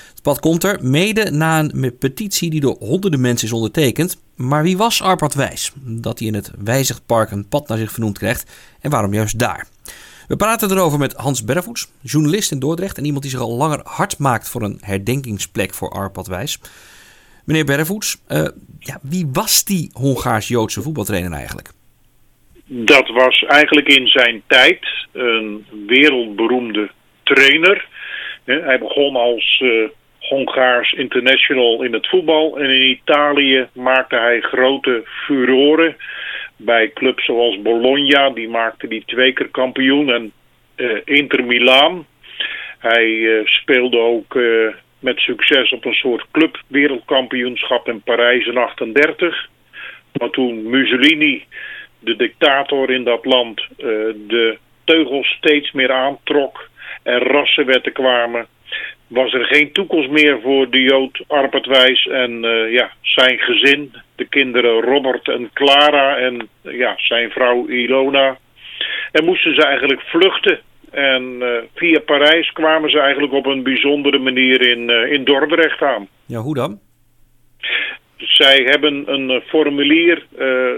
Het 0.10 0.22
pad 0.22 0.40
komt 0.40 0.64
er 0.64 0.80
mede 0.82 1.32
na 1.32 1.60
een 1.60 1.98
petitie 2.00 2.50
die 2.50 2.62
door 2.62 2.78
honderden 2.80 3.22
mensen 3.22 3.48
is 3.48 3.54
ondertekend. 3.54 4.18
Maar 4.36 4.64
wie 4.64 4.78
was 4.78 5.02
Arpad 5.02 5.34
Wijs? 5.34 5.72
Dat 5.76 6.20
hij 6.20 6.28
in 6.28 6.34
het 6.34 6.52
Wijzigpark 6.64 7.32
een 7.32 7.48
pad 7.48 7.68
naar 7.68 7.78
zich 7.78 7.92
vernoemd 7.92 8.18
krijgt 8.18 8.76
en 8.82 8.90
waarom 8.90 9.14
juist 9.14 9.40
daar? 9.40 9.68
We 10.28 10.36
praten 10.36 10.72
erover 10.72 11.00
met 11.00 11.14
Hans 11.14 11.44
Bervoets, 11.44 11.88
journalist 12.02 12.52
in 12.52 12.60
Dordrecht 12.60 12.98
en 12.98 13.06
iemand 13.06 13.22
die 13.22 13.32
zich 13.32 13.40
al 13.40 13.56
langer 13.56 13.82
hard 13.84 14.18
maakt 14.18 14.50
voor 14.50 14.62
een 14.62 14.78
herdenkingsplek 14.82 15.74
voor 15.74 15.90
Arpad 15.90 16.28
Wijs. 16.28 16.60
Meneer 17.46 17.66
Bervoets, 17.66 18.18
uh, 18.28 18.48
ja, 18.80 19.00
wie 19.02 19.30
was 19.34 19.64
die 19.64 19.90
Hongaars-Joodse 19.94 20.82
voetbaltrainer 20.82 21.32
eigenlijk? 21.32 21.70
Dat 22.66 23.08
was 23.08 23.44
eigenlijk 23.48 23.88
in 23.88 24.08
zijn 24.08 24.42
tijd 24.48 25.08
een 25.12 25.66
wereldberoemde 25.88 26.92
trainer. 27.24 27.88
Hij 28.44 28.80
begon 28.80 29.16
als 29.16 29.62
uh, 29.64 29.90
Hongaars 30.30 30.92
international 30.92 31.84
in 31.84 31.94
het 31.94 32.08
voetbal 32.08 32.58
en 32.60 32.70
in 32.70 32.90
Italië 32.90 33.68
maakte 33.74 34.16
hij 34.16 34.42
grote 34.42 35.04
furoren 35.06 35.96
bij 36.58 36.92
clubs 36.94 37.26
zoals 37.26 37.62
Bologna, 37.62 38.30
die 38.30 38.50
maakte 38.50 38.88
die 38.88 39.04
twee 39.06 39.34
keer 39.34 39.50
kampioen. 39.50 40.10
En 40.10 40.32
uh, 40.76 41.02
Inter 41.06 41.44
Milaan. 41.44 42.06
Hij 42.80 43.08
uh, 43.08 43.46
speelde 43.46 43.98
ook 43.98 44.36
uh, 44.36 44.74
met 45.00 45.20
succes 45.20 45.72
op 45.72 45.86
een 45.86 45.94
soort 45.94 46.26
clubwereldkampioenschap 46.32 47.88
in 47.88 48.02
Parijs 48.02 48.46
in 48.46 48.58
38. 48.58 49.48
Maar 50.20 50.30
toen 50.30 50.70
Mussolini, 50.70 51.44
de 52.00 52.16
dictator 52.16 52.92
in 52.92 53.04
dat 53.04 53.26
land, 53.26 53.68
de 54.28 54.58
teugels 54.84 55.28
steeds 55.28 55.72
meer 55.72 55.92
aantrok 55.92 56.70
en 57.04 57.20
rassenwetten 57.20 57.92
kwamen, 57.92 58.48
was 59.08 59.34
er 59.34 59.46
geen 59.46 59.72
toekomst 59.72 60.10
meer 60.10 60.40
voor 60.42 60.70
de 60.70 60.82
Jood 60.82 61.24
Arpadwijs 61.28 62.08
en 62.08 62.46
uh, 62.46 62.72
ja, 62.74 62.92
zijn 63.02 63.40
gezin, 63.40 63.94
de 64.16 64.26
kinderen 64.26 64.82
Robert 64.82 65.28
en 65.28 65.50
Clara 65.54 66.18
en 66.18 66.50
ja, 66.62 66.94
zijn 66.98 67.30
vrouw 67.30 67.68
Ilona. 67.68 68.38
En 69.12 69.26
moesten 69.26 69.56
ze 69.56 69.66
eigenlijk 69.66 70.02
vluchten. 70.02 70.60
En 70.92 71.36
uh, 71.40 71.48
via 71.76 72.00
Parijs 72.00 72.52
kwamen 72.52 72.90
ze 72.90 73.00
eigenlijk 73.00 73.34
op 73.34 73.46
een 73.46 73.64
bijzondere 73.64 74.20
manier 74.20 74.62
in, 74.70 74.90
uh, 74.90 75.12
in 75.12 75.24
Dordrecht 75.24 75.82
aan. 75.82 76.08
Ja, 76.26 76.40
hoe 76.40 76.56
dan? 76.56 76.80
Zij 78.18 78.64
hebben 78.64 79.04
een 79.14 79.42
formulier 79.46 80.26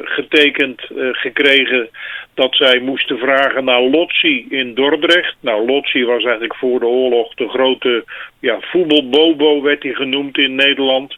getekend 0.04 0.82
gekregen 1.12 1.90
dat 2.38 2.56
zij 2.56 2.80
moesten 2.80 3.18
vragen 3.18 3.64
naar 3.64 3.82
Lotzi 3.82 4.46
in 4.50 4.74
Dordrecht. 4.74 5.36
Nou, 5.40 5.66
Lotzi 5.66 6.06
was 6.06 6.24
eigenlijk 6.24 6.56
voor 6.56 6.80
de 6.80 6.86
oorlog 6.86 7.34
de 7.34 7.50
grote 7.50 8.06
ja, 8.40 8.58
voetbalbobo, 8.60 9.62
werd 9.62 9.84
hij 9.84 9.94
genoemd 9.94 10.38
in 10.38 10.56
Nederland. 10.56 11.18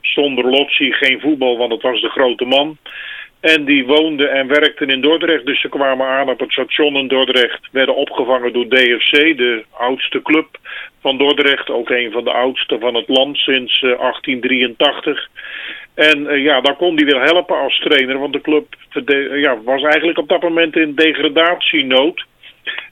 Zonder 0.00 0.44
Lotzi 0.44 0.92
geen 0.92 1.20
voetbal, 1.20 1.56
want 1.58 1.72
het 1.72 1.82
was 1.82 2.00
de 2.00 2.08
grote 2.08 2.44
man. 2.44 2.76
En 3.40 3.64
die 3.64 3.86
woonden 3.86 4.32
en 4.32 4.46
werkten 4.46 4.90
in 4.90 5.00
Dordrecht, 5.00 5.46
dus 5.46 5.60
ze 5.60 5.68
kwamen 5.68 6.06
aan 6.06 6.28
op 6.28 6.40
het 6.40 6.52
station 6.52 6.96
in 6.96 7.08
Dordrecht. 7.08 7.68
Werden 7.72 7.96
opgevangen 7.96 8.52
door 8.52 8.68
DFC, 8.68 9.36
de 9.36 9.64
oudste 9.70 10.22
club 10.22 10.46
van 11.00 11.18
Dordrecht. 11.18 11.70
Ook 11.70 11.90
een 11.90 12.12
van 12.12 12.24
de 12.24 12.32
oudste 12.32 12.78
van 12.78 12.94
het 12.94 13.08
land 13.08 13.36
sinds 13.36 13.80
1883. 13.80 15.28
En 15.94 16.18
uh, 16.18 16.42
ja, 16.44 16.60
daar 16.60 16.76
kon 16.76 16.94
hij 16.96 17.04
weer 17.04 17.22
helpen 17.22 17.56
als 17.56 17.78
trainer, 17.78 18.18
want 18.18 18.32
de 18.32 18.40
club 18.40 18.74
ja, 19.30 19.62
was 19.62 19.82
eigenlijk 19.82 20.18
op 20.18 20.28
dat 20.28 20.42
moment 20.42 20.76
in 20.76 20.94
degradatienood. 20.94 22.26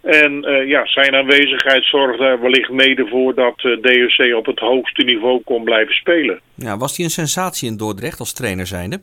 En 0.02 0.44
uh, 0.48 0.68
ja, 0.68 0.86
zijn 0.86 1.14
aanwezigheid 1.14 1.84
zorgde 1.84 2.24
er 2.24 2.40
wellicht 2.40 2.70
mede 2.70 3.06
voor 3.06 3.34
dat 3.34 3.62
uh, 3.62 4.36
op 4.36 4.46
het 4.46 4.58
hoogste 4.58 5.02
niveau 5.02 5.40
kon 5.44 5.64
blijven 5.64 5.94
spelen. 5.94 6.40
Ja, 6.54 6.76
was 6.76 6.96
hij 6.96 7.04
een 7.04 7.10
sensatie 7.10 7.68
in 7.68 7.76
Dordrecht 7.76 8.18
als 8.18 8.32
trainer 8.32 8.66
zijnde? 8.66 9.00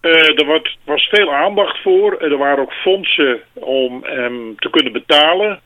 er 0.00 0.44
wat, 0.46 0.76
was 0.84 1.08
veel 1.08 1.34
aandacht 1.34 1.82
voor. 1.82 2.18
Er 2.18 2.36
waren 2.36 2.58
ook 2.58 2.72
fondsen 2.72 3.40
om 3.54 4.04
hem 4.04 4.54
te 4.56 4.70
kunnen 4.70 4.92
betalen 4.92 5.60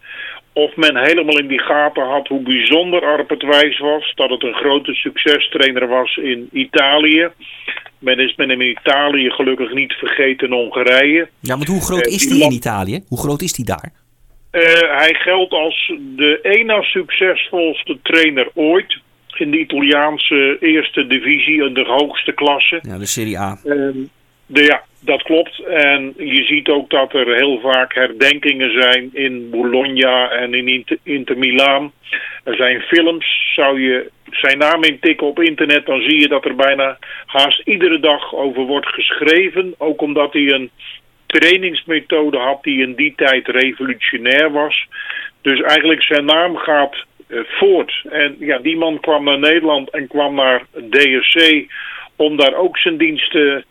of 0.55 0.77
men 0.77 0.97
helemaal 0.97 1.39
in 1.39 1.47
die 1.47 1.61
gaten 1.61 2.03
had 2.03 2.29
hoe 2.29 2.43
bijzonder 2.43 3.03
Arpet 3.03 3.43
Wijs 3.43 3.79
was. 3.79 4.13
Dat 4.15 4.31
het 4.31 4.43
een 4.43 4.55
grote 4.55 4.95
succestrainer 4.95 5.89
was 5.89 6.17
in 6.17 6.49
Italië. 6.53 7.29
Men 7.99 8.19
is 8.19 8.35
met 8.37 8.49
hem 8.49 8.61
in 8.61 8.77
Italië 8.81 9.31
gelukkig 9.31 9.73
niet 9.73 9.93
vergeten 9.93 10.49
in 10.49 10.55
Hongarije. 10.55 11.29
Ja, 11.41 11.57
maar 11.57 11.67
hoe 11.67 11.81
groot 11.81 12.07
is 12.07 12.29
die 12.29 12.45
in 12.45 12.53
Italië? 12.53 13.05
Hoe 13.09 13.19
groot 13.19 13.43
is 13.43 13.53
die 13.53 13.65
daar? 13.65 13.93
Uh, 14.53 14.63
hij 14.99 15.15
geldt 15.15 15.53
als 15.53 15.93
de 16.17 16.39
ena 16.43 16.83
succesvolste 16.83 17.99
trainer 18.03 18.51
ooit. 18.55 19.03
In 19.35 19.51
de 19.51 19.59
Italiaanse 19.59 20.57
eerste 20.61 21.07
divisie, 21.07 21.65
in 21.65 21.75
de 21.75 21.85
hoogste 21.85 22.33
klasse. 22.33 22.79
Ja, 22.83 22.99
de 22.99 23.07
Serie 23.07 23.39
A. 23.39 23.59
Uh, 23.65 23.89
ja, 24.47 24.83
dat 25.01 25.23
klopt. 25.23 25.59
En 25.59 26.15
je 26.17 26.45
ziet 26.45 26.69
ook 26.69 26.91
dat 26.91 27.15
er 27.15 27.35
heel 27.35 27.61
vaak 27.61 27.95
herdenkingen 27.95 28.83
zijn 28.83 29.11
in 29.13 29.51
Bologna 29.51 30.31
en 30.31 30.55
in 30.55 30.85
Inter, 31.03 31.39
Milaan. 31.39 31.93
Er 32.45 32.57
zijn 32.57 32.81
films, 32.81 33.53
zou 33.55 33.81
je 33.81 34.11
zijn 34.31 34.59
naam 34.59 34.83
intikken 34.83 35.27
op 35.27 35.41
internet, 35.41 35.87
dan 35.87 36.03
zie 36.03 36.21
je 36.21 36.29
dat 36.29 36.45
er 36.45 36.55
bijna 36.55 36.99
haast 37.27 37.61
iedere 37.65 38.01
dag 38.01 38.35
over 38.35 38.63
wordt 38.63 38.89
geschreven. 38.89 39.75
Ook 39.79 40.01
omdat 40.01 40.33
hij 40.33 40.53
een 40.53 40.71
trainingsmethode 41.27 42.39
had 42.39 42.63
die 42.63 42.83
in 42.83 42.95
die 42.95 43.13
tijd 43.17 43.49
revolutionair 43.49 44.53
was. 44.53 44.87
Dus 45.43 45.61
eigenlijk 45.61 46.03
zijn 46.03 46.25
naam 46.25 46.57
gaat 46.57 47.05
uh, 47.29 47.41
voort. 47.45 48.05
En 48.11 48.37
ja, 48.39 48.59
die 48.59 48.77
man 48.77 49.01
kwam 49.01 49.25
naar 49.25 49.39
Nederland 49.39 49.91
en 49.91 50.07
kwam 50.07 50.35
naar 50.35 50.63
DSC 50.91 51.67
om 52.17 52.37
daar 52.37 52.55
ook 52.55 52.79
zijn 52.79 52.97
diensten 52.97 53.65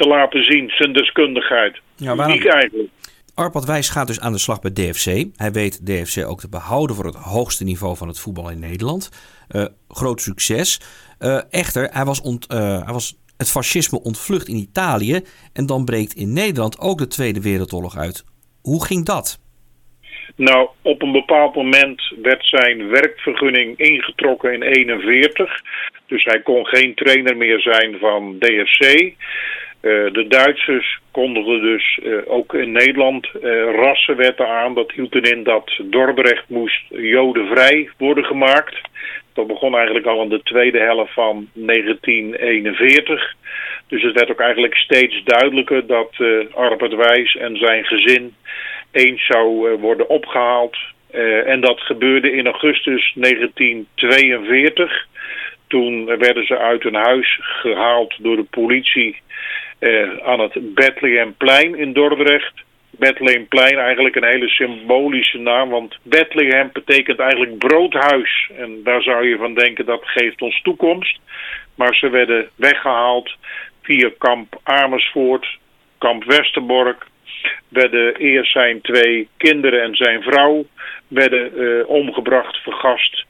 te 0.00 0.08
laten 0.08 0.44
zien, 0.44 0.70
zijn 0.70 0.92
deskundigheid. 0.92 1.80
Ja, 1.96 2.16
waarom... 2.16 2.36
Uniek 2.36 2.52
eigenlijk. 2.52 2.88
Arpad 3.34 3.64
Wijs 3.64 3.88
gaat 3.88 4.06
dus 4.06 4.20
aan 4.20 4.32
de 4.32 4.38
slag 4.38 4.60
bij 4.60 4.72
DFC. 4.72 5.04
Hij 5.36 5.52
weet 5.52 5.86
DFC 5.86 6.26
ook 6.26 6.40
te 6.40 6.48
behouden 6.48 6.96
voor 6.96 7.04
het 7.04 7.14
hoogste 7.14 7.64
niveau 7.64 7.96
van 7.96 8.08
het 8.08 8.20
voetbal 8.20 8.50
in 8.50 8.58
Nederland. 8.58 9.10
Uh, 9.50 9.64
groot 9.88 10.20
succes. 10.20 10.80
Uh, 11.20 11.40
echter, 11.50 11.88
hij 11.92 12.04
was, 12.04 12.20
ont, 12.20 12.52
uh, 12.52 12.58
hij 12.84 12.92
was 12.92 13.16
het 13.36 13.50
fascisme 13.50 14.02
ontvlucht 14.02 14.48
in 14.48 14.56
Italië. 14.56 15.20
En 15.52 15.66
dan 15.66 15.84
breekt 15.84 16.14
in 16.14 16.32
Nederland 16.32 16.80
ook 16.80 16.98
de 16.98 17.06
Tweede 17.06 17.42
Wereldoorlog 17.42 17.96
uit. 17.96 18.24
Hoe 18.62 18.84
ging 18.84 19.04
dat? 19.04 19.40
Nou, 20.36 20.68
op 20.82 21.02
een 21.02 21.12
bepaald 21.12 21.54
moment 21.54 22.14
werd 22.22 22.46
zijn 22.46 22.88
werkvergunning 22.88 23.78
ingetrokken 23.78 24.52
in 24.52 24.62
41. 24.62 25.62
Dus 26.06 26.24
hij 26.24 26.40
kon 26.42 26.66
geen 26.66 26.94
trainer 26.94 27.36
meer 27.36 27.60
zijn 27.60 27.98
van 27.98 28.36
DFC. 28.38 29.14
Uh, 29.82 30.12
de 30.12 30.26
Duitsers 30.28 30.98
kondigden 31.10 31.60
dus 31.60 31.98
uh, 32.02 32.18
ook 32.26 32.54
in 32.54 32.72
Nederland 32.72 33.28
uh, 33.34 33.74
rassenwetten 33.74 34.48
aan. 34.48 34.74
Dat 34.74 34.92
hield 34.92 35.14
erin 35.14 35.42
dat 35.42 35.80
Dordrecht 35.82 36.48
moest 36.48 36.82
jodenvrij 36.88 37.90
worden 37.98 38.24
gemaakt. 38.24 38.80
Dat 39.34 39.46
begon 39.46 39.74
eigenlijk 39.74 40.06
al 40.06 40.22
in 40.22 40.28
de 40.28 40.42
tweede 40.42 40.78
helft 40.78 41.12
van 41.12 41.48
1941. 41.52 43.34
Dus 43.88 44.02
het 44.02 44.14
werd 44.14 44.30
ook 44.30 44.40
eigenlijk 44.40 44.74
steeds 44.74 45.22
duidelijker 45.24 45.86
dat 45.86 46.14
Arpert 46.54 46.94
Wijs 46.94 47.36
en 47.36 47.56
zijn 47.56 47.84
gezin 47.84 48.34
eens 48.90 49.26
zou 49.26 49.76
worden 49.78 50.08
opgehaald. 50.08 50.76
en 51.46 51.60
dat 51.60 51.80
gebeurde 51.80 52.32
in 52.32 52.46
augustus 52.46 53.12
1942. 53.14 55.06
Toen 55.66 56.04
werden 56.04 56.46
ze 56.46 56.58
uit 56.58 56.82
hun 56.82 56.94
huis 56.94 57.38
gehaald 57.40 58.14
door 58.18 58.36
de 58.36 58.46
politie 58.50 59.20
uh, 59.80 60.18
aan 60.22 60.40
het 60.40 60.74
Bethlehemplein 60.74 61.74
in 61.74 61.92
Dordrecht. 61.92 62.52
Bethlehemplein 62.90 63.78
eigenlijk 63.78 64.16
een 64.16 64.24
hele 64.24 64.48
symbolische 64.48 65.38
naam, 65.38 65.68
want 65.68 65.98
Bethlehem 66.02 66.70
betekent 66.72 67.18
eigenlijk 67.18 67.58
broodhuis. 67.58 68.50
En 68.56 68.80
daar 68.84 69.02
zou 69.02 69.28
je 69.28 69.36
van 69.36 69.54
denken 69.54 69.86
dat 69.86 70.00
geeft 70.04 70.42
ons 70.42 70.62
toekomst. 70.62 71.18
Maar 71.74 71.94
ze 71.94 72.08
werden 72.08 72.48
weggehaald 72.54 73.36
via 73.82 74.10
kamp 74.18 74.60
Amersfoort, 74.62 75.58
kamp 75.98 76.24
Westerbork. 76.24 77.06
Werden 77.68 78.16
eerst 78.16 78.52
zijn 78.52 78.80
twee 78.80 79.28
kinderen 79.36 79.82
en 79.82 79.94
zijn 79.94 80.22
vrouw 80.22 80.64
werden 81.08 81.52
uh, 81.56 81.88
omgebracht, 81.88 82.56
vergast 82.56 83.24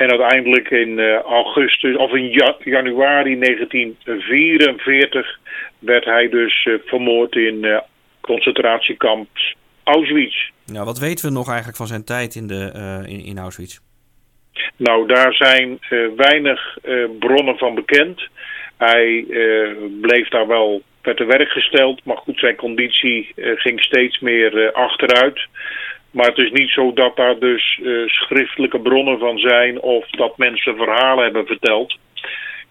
en 0.00 0.10
uiteindelijk 0.10 0.70
in 0.70 0.98
uh, 0.98 1.14
augustus 1.14 1.96
of 1.96 2.12
in 2.12 2.30
ja 2.30 2.56
januari 2.64 3.38
1944 3.38 5.38
werd 5.80 6.04
hij 6.04 6.28
dus 6.28 6.64
uh, 6.64 6.74
vermoord 6.84 7.34
in 7.34 7.64
uh, 7.64 7.78
concentratiekamp 8.20 9.28
Auschwitz. 9.82 10.50
Nou, 10.66 10.84
wat 10.84 10.98
weten 10.98 11.26
we 11.26 11.32
nog 11.32 11.48
eigenlijk 11.48 11.76
van 11.76 11.86
zijn 11.86 12.04
tijd 12.04 12.34
in, 12.34 12.46
de, 12.46 12.72
in, 13.06 13.24
in, 13.24 13.38
Auschwitz? 13.38 13.78
Nou, 14.76 15.06
daar 15.06 15.34
zijn 15.34 15.78
weinig 16.16 16.78
bronnen 17.18 17.58
van 17.58 17.74
bekend. 17.74 18.28
Hij 18.76 19.24
bleef 20.00 20.28
daar 20.28 20.46
wel 20.46 20.82
per 21.00 21.14
te 21.14 21.24
werk 21.24 21.48
gesteld, 21.48 22.04
maar 22.04 22.16
goed, 22.16 22.38
zijn 22.38 22.56
conditie 22.56 23.32
ging 23.36 23.80
steeds 23.82 24.18
meer 24.18 24.72
achteruit. 24.72 25.46
Maar 26.10 26.26
het 26.26 26.38
is 26.38 26.50
niet 26.50 26.70
zo 26.70 26.92
dat 26.92 27.16
daar 27.16 27.38
dus 27.38 27.80
schriftelijke 28.06 28.80
bronnen 28.80 29.18
van 29.18 29.38
zijn 29.38 29.80
of 29.80 30.10
dat 30.10 30.38
mensen 30.38 30.76
verhalen 30.76 31.24
hebben 31.24 31.46
verteld. 31.46 31.98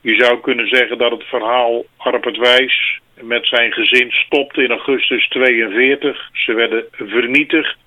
Je 0.02 0.16
zou 0.24 0.40
kunnen 0.40 0.68
zeggen 0.68 0.98
dat 0.98 1.12
het 1.12 1.24
verhaal 1.24 1.86
Arpert 1.98 2.38
Wijs 2.38 2.89
met 3.22 3.48
zijn 3.48 3.72
gezin 3.72 4.12
stopte 4.12 4.64
in 4.64 4.72
augustus 4.72 5.28
42. 5.28 6.30
Ze 6.34 6.54
werden 6.54 6.86
vernietigd. 6.92 7.78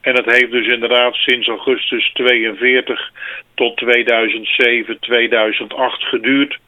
En 0.00 0.14
het 0.14 0.24
heeft 0.24 0.50
dus 0.50 0.66
inderdaad 0.66 1.14
sinds 1.14 1.48
augustus 1.48 2.10
42 2.12 3.10
tot 3.54 3.76
2007, 3.76 4.98
2008 5.00 6.02
geduurd 6.02 6.58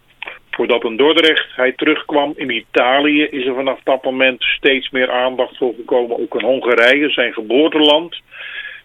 voordat 0.59 0.85
een 0.85 0.97
Dordrecht 0.97 1.47
hij 1.55 1.73
terugkwam 1.73 2.33
in 2.37 2.51
Italië, 2.51 3.23
is 3.23 3.47
er 3.47 3.55
vanaf 3.55 3.81
dat 3.85 4.05
moment 4.05 4.43
steeds 4.43 4.91
meer 4.91 5.11
aandacht 5.11 5.57
voor 5.57 5.75
gekomen. 5.75 6.19
Ook 6.19 6.35
in 6.35 6.47
Hongarije, 6.47 7.11
zijn 7.11 7.33
geboorteland. 7.33 8.21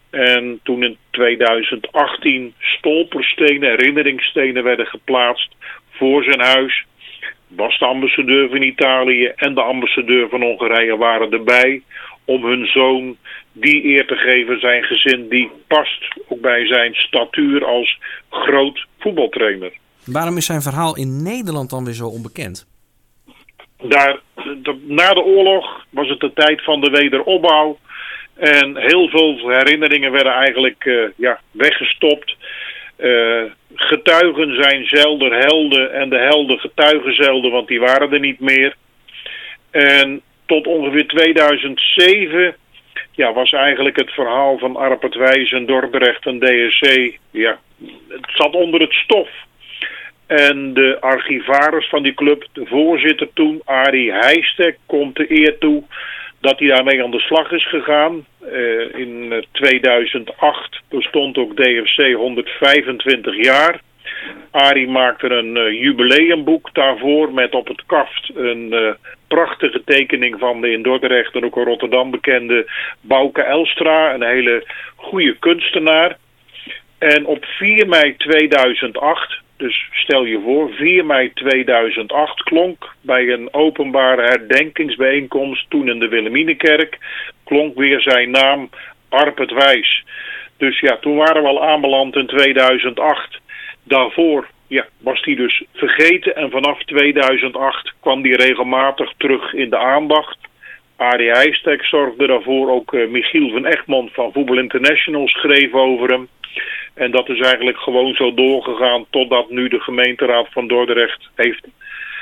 En 0.09 0.59
toen 0.63 0.83
in 0.83 0.97
2018 1.09 2.53
stolperstenen, 2.59 3.69
herinneringsstenen 3.69 4.63
werden 4.63 4.85
geplaatst 4.85 5.55
voor 5.89 6.23
zijn 6.23 6.41
huis, 6.41 6.85
was 7.55 7.79
de 7.79 7.85
ambassadeur 7.85 8.49
van 8.49 8.61
Italië 8.61 9.31
en 9.35 9.53
de 9.53 9.61
ambassadeur 9.61 10.29
van 10.29 10.41
Hongarije 10.41 10.97
waren 10.97 11.31
erbij 11.31 11.81
om 12.25 12.45
hun 12.45 12.65
zoon 12.65 13.17
die 13.51 13.85
eer 13.85 14.07
te 14.07 14.15
geven, 14.15 14.59
zijn 14.59 14.83
gezin, 14.83 15.29
die 15.29 15.51
past 15.67 16.15
ook 16.27 16.41
bij 16.41 16.67
zijn 16.67 16.93
statuur 16.93 17.65
als 17.65 17.99
groot 18.29 18.87
voetbaltrainer. 18.99 19.71
Waarom 20.05 20.37
is 20.37 20.45
zijn 20.45 20.61
verhaal 20.61 20.97
in 20.97 21.23
Nederland 21.23 21.69
dan 21.69 21.85
weer 21.85 21.93
zo 21.93 22.07
onbekend? 22.07 22.67
Daar, 23.77 24.19
na 24.87 25.13
de 25.13 25.23
oorlog 25.23 25.85
was 25.89 26.09
het 26.09 26.19
de 26.19 26.33
tijd 26.33 26.63
van 26.63 26.81
de 26.81 26.89
wederopbouw. 26.89 27.77
En 28.33 28.77
heel 28.77 29.07
veel 29.09 29.49
herinneringen 29.49 30.11
werden 30.11 30.33
eigenlijk 30.33 30.85
uh, 30.85 31.09
ja, 31.15 31.39
weggestopt. 31.51 32.35
Uh, 33.03 33.43
getuigen 33.75 34.63
zijn 34.63 34.85
zelden 34.85 35.31
helden 35.31 35.93
en 35.93 36.09
de 36.09 36.17
helden 36.17 36.59
getuigen 36.59 37.15
zelden, 37.15 37.51
want 37.51 37.67
die 37.67 37.79
waren 37.79 38.13
er 38.13 38.19
niet 38.19 38.39
meer. 38.39 38.75
En 39.71 40.21
tot 40.45 40.67
ongeveer 40.67 41.07
2007 41.07 42.55
ja, 43.11 43.33
was 43.33 43.51
eigenlijk 43.51 43.95
het 43.95 44.11
verhaal 44.11 44.57
van 44.57 44.75
Arpert 44.75 45.15
Wijs 45.15 45.51
en 45.51 45.65
Dordrecht 45.65 46.25
en 46.25 46.39
DSC, 46.39 47.17
ja, 47.31 47.59
het 48.07 48.25
zat 48.33 48.53
onder 48.53 48.81
het 48.81 48.93
stof. 48.93 49.29
En 50.27 50.73
de 50.73 50.97
archivaris 50.99 51.89
van 51.89 52.03
die 52.03 52.13
club, 52.13 52.47
de 52.53 52.65
voorzitter 52.65 53.29
toen, 53.33 53.61
Arie 53.65 54.11
Heijstek, 54.11 54.77
komt 54.85 55.15
de 55.15 55.25
eer 55.41 55.57
toe 55.57 55.83
dat 56.43 56.59
hij 56.59 56.67
daarmee 56.67 57.03
aan 57.03 57.11
de 57.11 57.19
slag 57.19 57.51
is 57.51 57.67
gegaan. 57.69 58.25
Uh, 58.41 58.95
in 58.95 59.45
2008 59.51 60.81
bestond 60.89 61.37
ook 61.37 61.55
DFC 61.55 62.13
125 62.13 63.45
jaar. 63.45 63.79
Arie 64.51 64.87
maakte 64.87 65.29
een 65.29 65.55
uh, 65.55 65.81
jubileumboek 65.81 66.69
daarvoor 66.73 67.33
met 67.33 67.53
op 67.53 67.67
het 67.67 67.83
kaft 67.85 68.31
een 68.35 68.95
prachtige 69.27 69.81
tekening 69.85 70.39
van 70.39 70.61
de 70.61 70.71
in 70.71 70.81
Dordrecht 70.81 71.35
en 71.35 71.45
ook 71.45 71.55
in 71.55 71.63
Rotterdam 71.63 72.11
bekende 72.11 72.71
Bouke 73.01 73.41
Elstra, 73.41 74.13
een 74.13 74.23
hele 74.23 74.67
goede 74.95 75.35
kunstenaar. 75.39 76.17
En 76.97 77.25
op 77.25 77.45
4 77.45 77.87
mei 77.87 78.15
2008 78.17 79.42
dus 79.57 79.87
stel 79.91 80.25
je 80.25 80.41
voor, 80.43 80.73
4 80.73 81.05
mei 81.05 81.33
2008 81.33 82.43
klonk 82.43 82.95
bij 83.01 83.29
een 83.29 83.53
openbare 83.53 84.21
herdenkingsbijeenkomst, 84.21 85.69
toen 85.69 85.89
in 85.89 85.99
de 85.99 86.07
Wilhelminakerk, 86.07 86.97
klonk 87.43 87.77
weer 87.77 88.01
zijn 88.01 88.31
naam 88.31 88.69
Arpet 89.09 89.51
Wijs. 89.51 90.03
Dus 90.57 90.79
ja, 90.79 90.97
toen 90.97 91.15
waren 91.15 91.41
we 91.41 91.47
al 91.47 91.63
aanbeland 91.63 92.15
in 92.15 92.27
2008. 92.27 93.39
Daarvoor 93.83 94.47
ja, 94.67 94.85
was 94.97 95.21
hij 95.21 95.35
dus 95.35 95.63
vergeten 95.73 96.35
en 96.35 96.49
vanaf 96.49 96.83
2008 96.83 97.93
kwam 97.99 98.23
hij 98.23 98.31
regelmatig 98.31 99.13
terug 99.17 99.53
in 99.53 99.69
de 99.69 99.77
aandacht. 99.77 100.37
Arie 100.95 101.31
Heijstek 101.31 101.85
zorgde 101.85 102.27
daarvoor, 102.27 102.71
ook 102.71 102.93
uh, 102.93 103.09
Michiel 103.09 103.49
van 103.49 103.65
Egmond 103.65 104.13
van 104.13 104.31
Voetbal 104.33 104.57
International 104.57 105.27
schreef 105.27 105.73
over 105.73 106.09
hem. 106.09 106.27
En 106.93 107.11
dat 107.11 107.29
is 107.29 107.39
eigenlijk 107.39 107.77
gewoon 107.77 108.13
zo 108.13 108.33
doorgegaan 108.33 109.05
totdat 109.09 109.49
nu 109.49 109.67
de 109.67 109.79
gemeenteraad 109.79 110.47
van 110.51 110.67
Dordrecht 110.67 111.29
heeft 111.35 111.67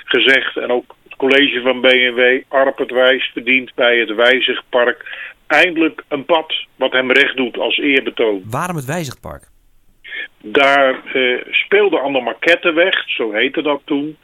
gezegd... 0.05 0.57
en 0.57 0.71
ook 0.71 0.95
het 1.03 1.15
college 1.15 1.61
van 1.61 1.81
BMW 1.81 2.41
Arpert 2.47 2.91
Wijs 2.91 3.29
verdient 3.33 3.73
bij 3.75 3.97
het 3.97 4.15
Wijzigpark... 4.15 5.29
eindelijk 5.47 6.03
een 6.07 6.25
pad 6.25 6.53
wat 6.75 6.91
hem 6.91 7.11
recht 7.11 7.35
doet 7.35 7.57
als 7.57 7.77
eerbetoon. 7.77 8.43
Waarom 8.45 8.75
het 8.75 8.85
Wijzigpark? 8.85 9.49
Daar 10.41 11.15
uh, 11.15 11.41
speelde 11.51 12.01
aan 12.01 12.13
de 12.13 12.21
Maquetteweg, 12.21 13.09
zo 13.09 13.31
heette 13.31 13.61
dat 13.61 13.81
toen, 13.85 14.17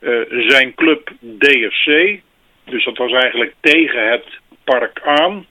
uh, 0.00 0.20
zijn 0.48 0.74
club 0.74 1.10
DFC. 1.20 2.20
Dus 2.64 2.84
dat 2.84 2.96
was 2.96 3.12
eigenlijk 3.12 3.54
tegen 3.60 4.10
het 4.10 4.24
park 4.64 5.00
aan. 5.04 5.46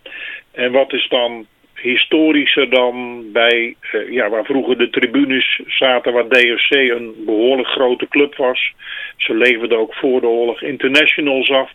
En 0.52 0.72
wat 0.72 0.94
is 0.94 1.08
dan 1.10 1.48
historischer 1.84 2.70
dan 2.70 3.24
bij, 3.32 3.76
uh, 3.92 4.12
ja, 4.12 4.30
waar 4.30 4.46
vroeger 4.46 4.78
de 4.78 4.90
tribunes 4.90 5.62
zaten, 5.68 6.14
waar 6.14 6.28
DFC 6.28 6.72
een 6.72 7.14
behoorlijk 7.26 7.68
grote 7.68 8.08
club 8.08 8.36
was. 8.36 8.74
Ze 9.18 9.34
leverden 9.34 9.78
ook 9.78 9.94
voor 9.94 10.22
de 10.22 10.28
oorlog 10.28 10.62
internationals 10.62 11.50
af. 11.50 11.72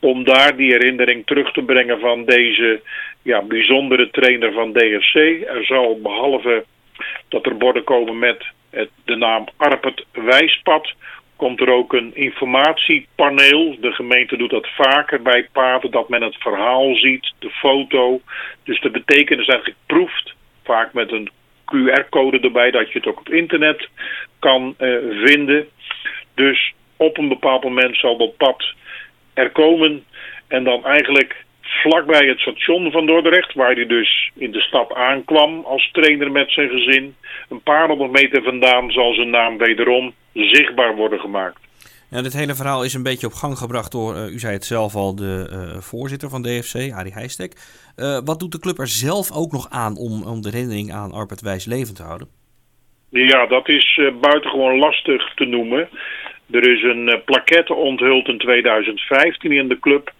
Om 0.00 0.24
daar 0.24 0.56
die 0.56 0.72
herinnering 0.72 1.26
terug 1.26 1.52
te 1.52 1.62
brengen 1.62 2.00
van 2.00 2.24
deze 2.24 2.80
ja, 3.22 3.42
bijzondere 3.42 4.10
trainer 4.10 4.52
van 4.52 4.72
DFC. 4.72 5.14
Er 5.46 5.64
zal 5.64 6.00
behalve 6.02 6.64
dat 7.28 7.46
er 7.46 7.56
borden 7.56 7.84
komen 7.84 8.18
met 8.18 8.44
de 9.04 9.16
naam 9.16 9.46
Arpet 9.56 10.04
Wijspad 10.12 10.94
komt 11.36 11.60
er 11.60 11.72
ook 11.72 11.92
een 11.92 12.14
informatiepaneel. 12.14 13.76
De 13.80 13.92
gemeente 13.92 14.36
doet 14.36 14.50
dat 14.50 14.68
vaker 14.68 15.22
bij 15.22 15.48
paden, 15.52 15.90
dat 15.90 16.08
men 16.08 16.22
het 16.22 16.36
verhaal 16.36 16.94
ziet, 16.94 17.32
de 17.38 17.50
foto. 17.50 18.20
Dus 18.64 18.80
de 18.80 18.90
betekenis 18.90 19.46
eigenlijk 19.46 19.78
proeft, 19.86 20.34
vaak 20.64 20.92
met 20.92 21.12
een 21.12 21.30
QR-code 21.64 22.40
erbij, 22.40 22.70
dat 22.70 22.92
je 22.92 22.98
het 22.98 23.08
ook 23.08 23.18
op 23.18 23.28
internet 23.28 23.88
kan 24.38 24.74
uh, 24.78 24.96
vinden. 25.24 25.68
Dus 26.34 26.74
op 26.96 27.18
een 27.18 27.28
bepaald 27.28 27.64
moment 27.64 27.96
zal 27.96 28.16
dat 28.16 28.36
pad 28.36 28.64
er 29.34 29.50
komen 29.50 30.04
en 30.48 30.64
dan 30.64 30.84
eigenlijk 30.84 31.44
vlakbij 31.60 32.26
het 32.26 32.40
station 32.40 32.90
van 32.90 33.06
Dordrecht, 33.06 33.54
waar 33.54 33.74
hij 33.74 33.86
dus 33.86 34.30
in 34.34 34.50
de 34.50 34.60
stad 34.60 34.94
aankwam 34.94 35.64
als 35.64 35.88
trainer 35.92 36.30
met 36.30 36.50
zijn 36.50 36.68
gezin. 36.68 37.14
Een 37.48 37.62
paar 37.62 37.88
honderd 37.88 38.10
meter 38.10 38.42
vandaan 38.42 38.90
zal 38.90 39.14
zijn 39.14 39.30
naam 39.30 39.58
wederom 39.58 40.14
zichtbaar 40.36 40.96
worden 40.96 41.18
gemaakt. 41.18 41.58
Ja, 42.10 42.22
dit 42.22 42.32
hele 42.32 42.54
verhaal 42.54 42.84
is 42.84 42.94
een 42.94 43.02
beetje 43.02 43.26
op 43.26 43.32
gang 43.32 43.58
gebracht 43.58 43.92
door, 43.92 44.14
uh, 44.14 44.32
u 44.34 44.38
zei 44.38 44.52
het 44.52 44.64
zelf 44.64 44.94
al, 44.94 45.16
de 45.16 45.48
uh, 45.50 45.80
voorzitter 45.80 46.28
van 46.28 46.42
DFC, 46.42 46.92
Arie 46.92 47.12
Heijstek. 47.12 47.52
Uh, 47.96 48.18
wat 48.24 48.40
doet 48.40 48.52
de 48.52 48.58
club 48.58 48.78
er 48.78 48.86
zelf 48.86 49.32
ook 49.32 49.52
nog 49.52 49.70
aan 49.70 49.96
om, 49.96 50.22
om 50.22 50.42
de 50.42 50.50
herinnering 50.50 50.92
aan 50.92 51.12
Arpad 51.12 51.40
Wijs 51.40 51.64
levend 51.64 51.96
te 51.96 52.02
houden? 52.02 52.28
Ja, 53.10 53.46
dat 53.46 53.68
is 53.68 54.00
buitengewoon 54.20 54.78
lastig 54.78 55.34
te 55.34 55.44
noemen. 55.44 55.88
Er 56.50 56.70
is 56.72 56.82
een 56.82 57.22
plaquette 57.24 57.74
onthuld 57.74 58.28
in 58.28 58.38
2015 58.38 59.52
in 59.52 59.68
de 59.68 59.78
club. 59.78 60.12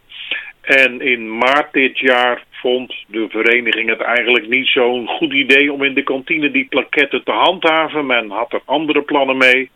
En 0.67 1.01
in 1.01 1.39
maart 1.39 1.73
dit 1.73 1.99
jaar 1.99 2.43
vond 2.51 2.95
de 3.07 3.27
vereniging 3.29 3.89
het 3.89 4.01
eigenlijk 4.01 4.49
niet 4.49 4.67
zo'n 4.67 5.07
goed 5.07 5.33
idee 5.33 5.73
om 5.73 5.83
in 5.83 5.95
de 5.95 6.03
kantine 6.03 6.51
die 6.51 6.67
plaquette 6.69 7.23
te 7.23 7.31
handhaven. 7.31 8.07
Men 8.07 8.31
had 8.31 8.53
er 8.53 8.61
andere 8.65 9.03
plannen 9.03 9.37
mee. 9.37 9.71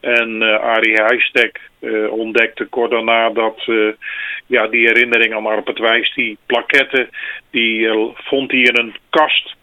En 0.00 0.42
uh, 0.42 0.54
Arie 0.54 1.00
uh, 1.80 2.12
ontdekte 2.12 2.64
kort 2.64 2.90
daarna 2.90 3.30
dat 3.30 3.62
uh, 3.66 3.92
ja, 4.46 4.66
die 4.66 4.86
herinnering 4.86 5.34
aan 5.34 5.46
Arpet 5.46 6.12
die 6.14 6.38
plaquette, 6.46 7.08
die 7.50 7.88
vond 8.14 8.50
hij 8.50 8.60
in 8.60 8.78
een 8.78 8.94
kast. 9.10 9.54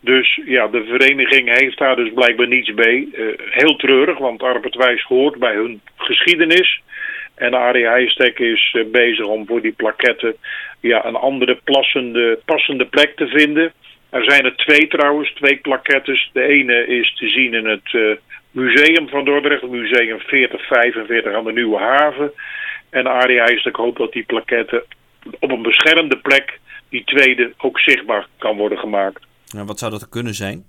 Dus 0.00 0.40
ja, 0.44 0.66
de 0.68 0.84
vereniging 0.84 1.58
heeft 1.58 1.78
daar 1.78 1.96
dus 1.96 2.12
blijkbaar 2.14 2.48
niets 2.48 2.74
bij. 2.74 3.08
heel 3.50 3.76
treurig, 3.76 4.18
want 4.18 4.42
Arpet 4.42 5.02
hoort 5.02 5.38
bij 5.38 5.54
hun 5.54 5.80
geschiedenis. 5.96 6.82
En 7.36 7.54
Arie 7.54 7.86
Heijstek 7.86 8.38
is 8.38 8.76
bezig 8.92 9.26
om 9.26 9.46
voor 9.46 9.60
die 9.60 9.72
plaquette 9.72 10.36
ja, 10.80 11.04
een 11.04 11.14
andere 11.14 11.58
passende, 12.44 12.86
plek 12.90 13.16
te 13.16 13.26
vinden. 13.26 13.72
Er 14.10 14.24
zijn 14.24 14.44
er 14.44 14.56
twee 14.56 14.86
trouwens, 14.88 15.32
twee 15.32 15.56
plaquettes. 15.56 16.30
De 16.32 16.42
ene 16.42 16.86
is 16.86 17.14
te 17.14 17.28
zien 17.28 17.54
in 17.54 17.66
het 17.66 18.18
museum 18.50 19.08
van 19.08 19.24
Dordrecht, 19.24 19.62
museum 19.62 20.20
4045 20.20 21.34
aan 21.34 21.44
de 21.44 21.52
Nieuwe 21.52 21.78
Haven. 21.78 22.32
En 22.90 23.06
Arie 23.06 23.40
Heijstek 23.40 23.76
hoopt 23.76 23.98
dat 23.98 24.12
die 24.12 24.24
plaquette 24.24 24.84
op 25.40 25.50
een 25.50 25.62
beschermde 25.62 26.16
plek, 26.16 26.58
die 26.88 27.04
tweede, 27.04 27.52
ook 27.58 27.80
zichtbaar 27.80 28.26
kan 28.38 28.56
worden 28.56 28.78
gemaakt. 28.78 29.26
Nou, 29.54 29.66
wat 29.66 29.78
zou 29.78 29.90
dat 29.90 30.08
kunnen 30.08 30.34
zijn? 30.34 30.64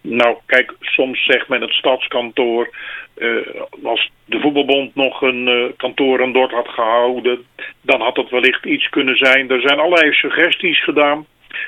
Nou, 0.00 0.36
kijk, 0.46 0.74
soms 0.80 1.24
zegt 1.24 1.48
men 1.48 1.60
het 1.60 1.72
stadskantoor. 1.72 2.70
Uh, 3.16 3.36
als 3.82 4.10
de 4.24 4.40
voetbalbond 4.40 4.94
nog 4.94 5.22
een 5.22 5.48
uh, 5.48 5.64
kantoor 5.76 6.20
in 6.20 6.32
Dort 6.32 6.50
had 6.50 6.68
gehouden, 6.68 7.46
dan 7.82 8.00
had 8.00 8.14
dat 8.14 8.30
wellicht 8.30 8.64
iets 8.64 8.88
kunnen 8.88 9.16
zijn. 9.16 9.50
Er 9.50 9.60
zijn 9.60 9.78
allerlei 9.78 10.12
suggesties 10.12 10.84
gedaan. 10.84 11.26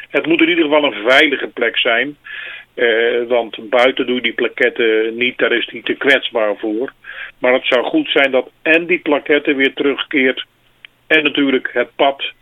Het 0.09 0.27
moet 0.27 0.41
in 0.41 0.49
ieder 0.49 0.65
geval 0.65 0.85
een 0.85 1.09
veilige 1.09 1.47
plek 1.47 1.79
zijn. 1.79 2.17
Uh, 2.75 3.27
want 3.29 3.69
buiten 3.69 4.07
doe 4.07 4.15
je 4.15 4.23
die 4.23 4.33
plaketten 4.33 5.17
niet, 5.17 5.39
daar 5.39 5.53
is 5.53 5.67
die 5.67 5.83
te 5.83 5.95
kwetsbaar 5.95 6.57
voor. 6.57 6.93
Maar 7.39 7.53
het 7.53 7.67
zou 7.67 7.85
goed 7.85 8.09
zijn 8.09 8.31
dat 8.31 8.51
en 8.63 8.87
die 8.87 8.99
plaketten 8.99 9.57
weer 9.57 9.75
terugkeert. 9.75 10.45
En 11.07 11.23
natuurlijk 11.23 11.71
het 11.73 11.89
pad 11.97 12.33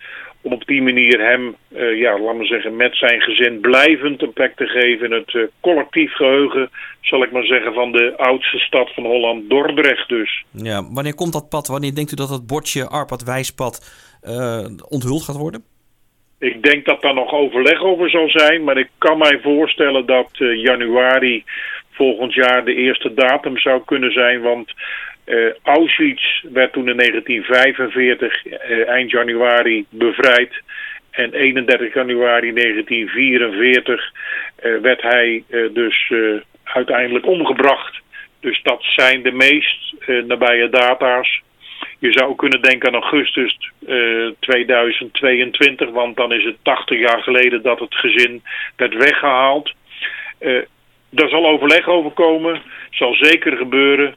om 0.42 0.52
op 0.52 0.66
die 0.66 0.82
manier 0.82 1.20
hem, 1.20 1.56
uh, 1.68 1.98
ja, 1.98 2.18
laten 2.18 2.38
we 2.38 2.44
zeggen, 2.44 2.76
met 2.76 2.96
zijn 2.96 3.20
gezin 3.20 3.60
blijvend 3.60 4.22
een 4.22 4.32
plek 4.32 4.56
te 4.56 4.66
geven 4.66 5.06
in 5.06 5.12
het 5.12 5.34
uh, 5.34 5.44
collectief 5.60 6.12
geheugen, 6.12 6.70
zal 7.00 7.22
ik 7.22 7.32
maar 7.32 7.44
zeggen, 7.44 7.74
van 7.74 7.92
de 7.92 8.16
oudste 8.16 8.58
stad 8.58 8.94
van 8.94 9.04
Holland, 9.04 9.50
Dordrecht 9.50 10.08
dus. 10.08 10.44
Ja, 10.52 10.92
wanneer 10.92 11.14
komt 11.14 11.32
dat 11.32 11.48
pad? 11.48 11.68
Wanneer 11.68 11.94
denkt 11.94 12.12
u 12.12 12.16
dat 12.16 12.28
het 12.28 12.46
bordje 12.46 12.88
Arpad 12.88 13.22
Wijspad 13.22 13.74
uh, 14.22 14.66
onthuld 14.88 15.22
gaat 15.22 15.36
worden? 15.36 15.64
Ik 16.38 16.62
denk 16.62 16.84
dat 16.84 17.02
daar 17.02 17.14
nog 17.14 17.32
overleg 17.32 17.82
over 17.82 18.10
zal 18.10 18.28
zijn, 18.28 18.64
maar 18.64 18.78
ik 18.78 18.88
kan 18.98 19.18
mij 19.18 19.38
voorstellen 19.42 20.06
dat 20.06 20.28
januari 20.54 21.44
volgend 21.90 22.34
jaar 22.34 22.64
de 22.64 22.74
eerste 22.74 23.14
datum 23.14 23.58
zou 23.58 23.82
kunnen 23.84 24.12
zijn, 24.12 24.40
want 24.40 24.72
uh, 25.26 25.52
Auschwitz 25.62 26.42
werd 26.42 26.72
toen 26.72 26.88
in 26.88 26.96
1945 26.96 28.44
uh, 28.44 28.88
eind 28.88 29.10
januari 29.10 29.84
bevrijd. 29.90 30.62
En 31.10 31.32
31 31.32 31.94
januari 31.94 32.52
1944 32.52 34.12
werd 34.82 35.02
hij 35.02 35.44
dus 35.72 36.12
uiteindelijk 36.64 37.26
omgebracht. 37.26 38.00
Dus 38.40 38.62
dat 38.62 38.82
zijn 38.82 39.22
de 39.22 39.32
meest 39.32 39.94
nabije 40.26 40.68
data's. 40.68 41.42
Je 41.98 42.12
zou 42.12 42.34
kunnen 42.34 42.62
denken 42.62 42.88
aan 42.88 43.02
augustus 43.02 43.70
uh, 43.88 44.30
2022, 44.38 45.90
want 45.90 46.16
dan 46.16 46.32
is 46.32 46.44
het 46.44 46.56
80 46.62 46.98
jaar 46.98 47.22
geleden 47.22 47.62
dat 47.62 47.78
het 47.78 47.94
gezin 47.94 48.42
werd 48.76 48.94
weggehaald. 48.94 49.72
Daar 51.10 51.28
zal 51.28 51.46
overleg 51.46 51.88
over 51.88 52.10
komen, 52.10 52.62
zal 52.90 53.14
zeker 53.14 53.56
gebeuren. 53.56 54.14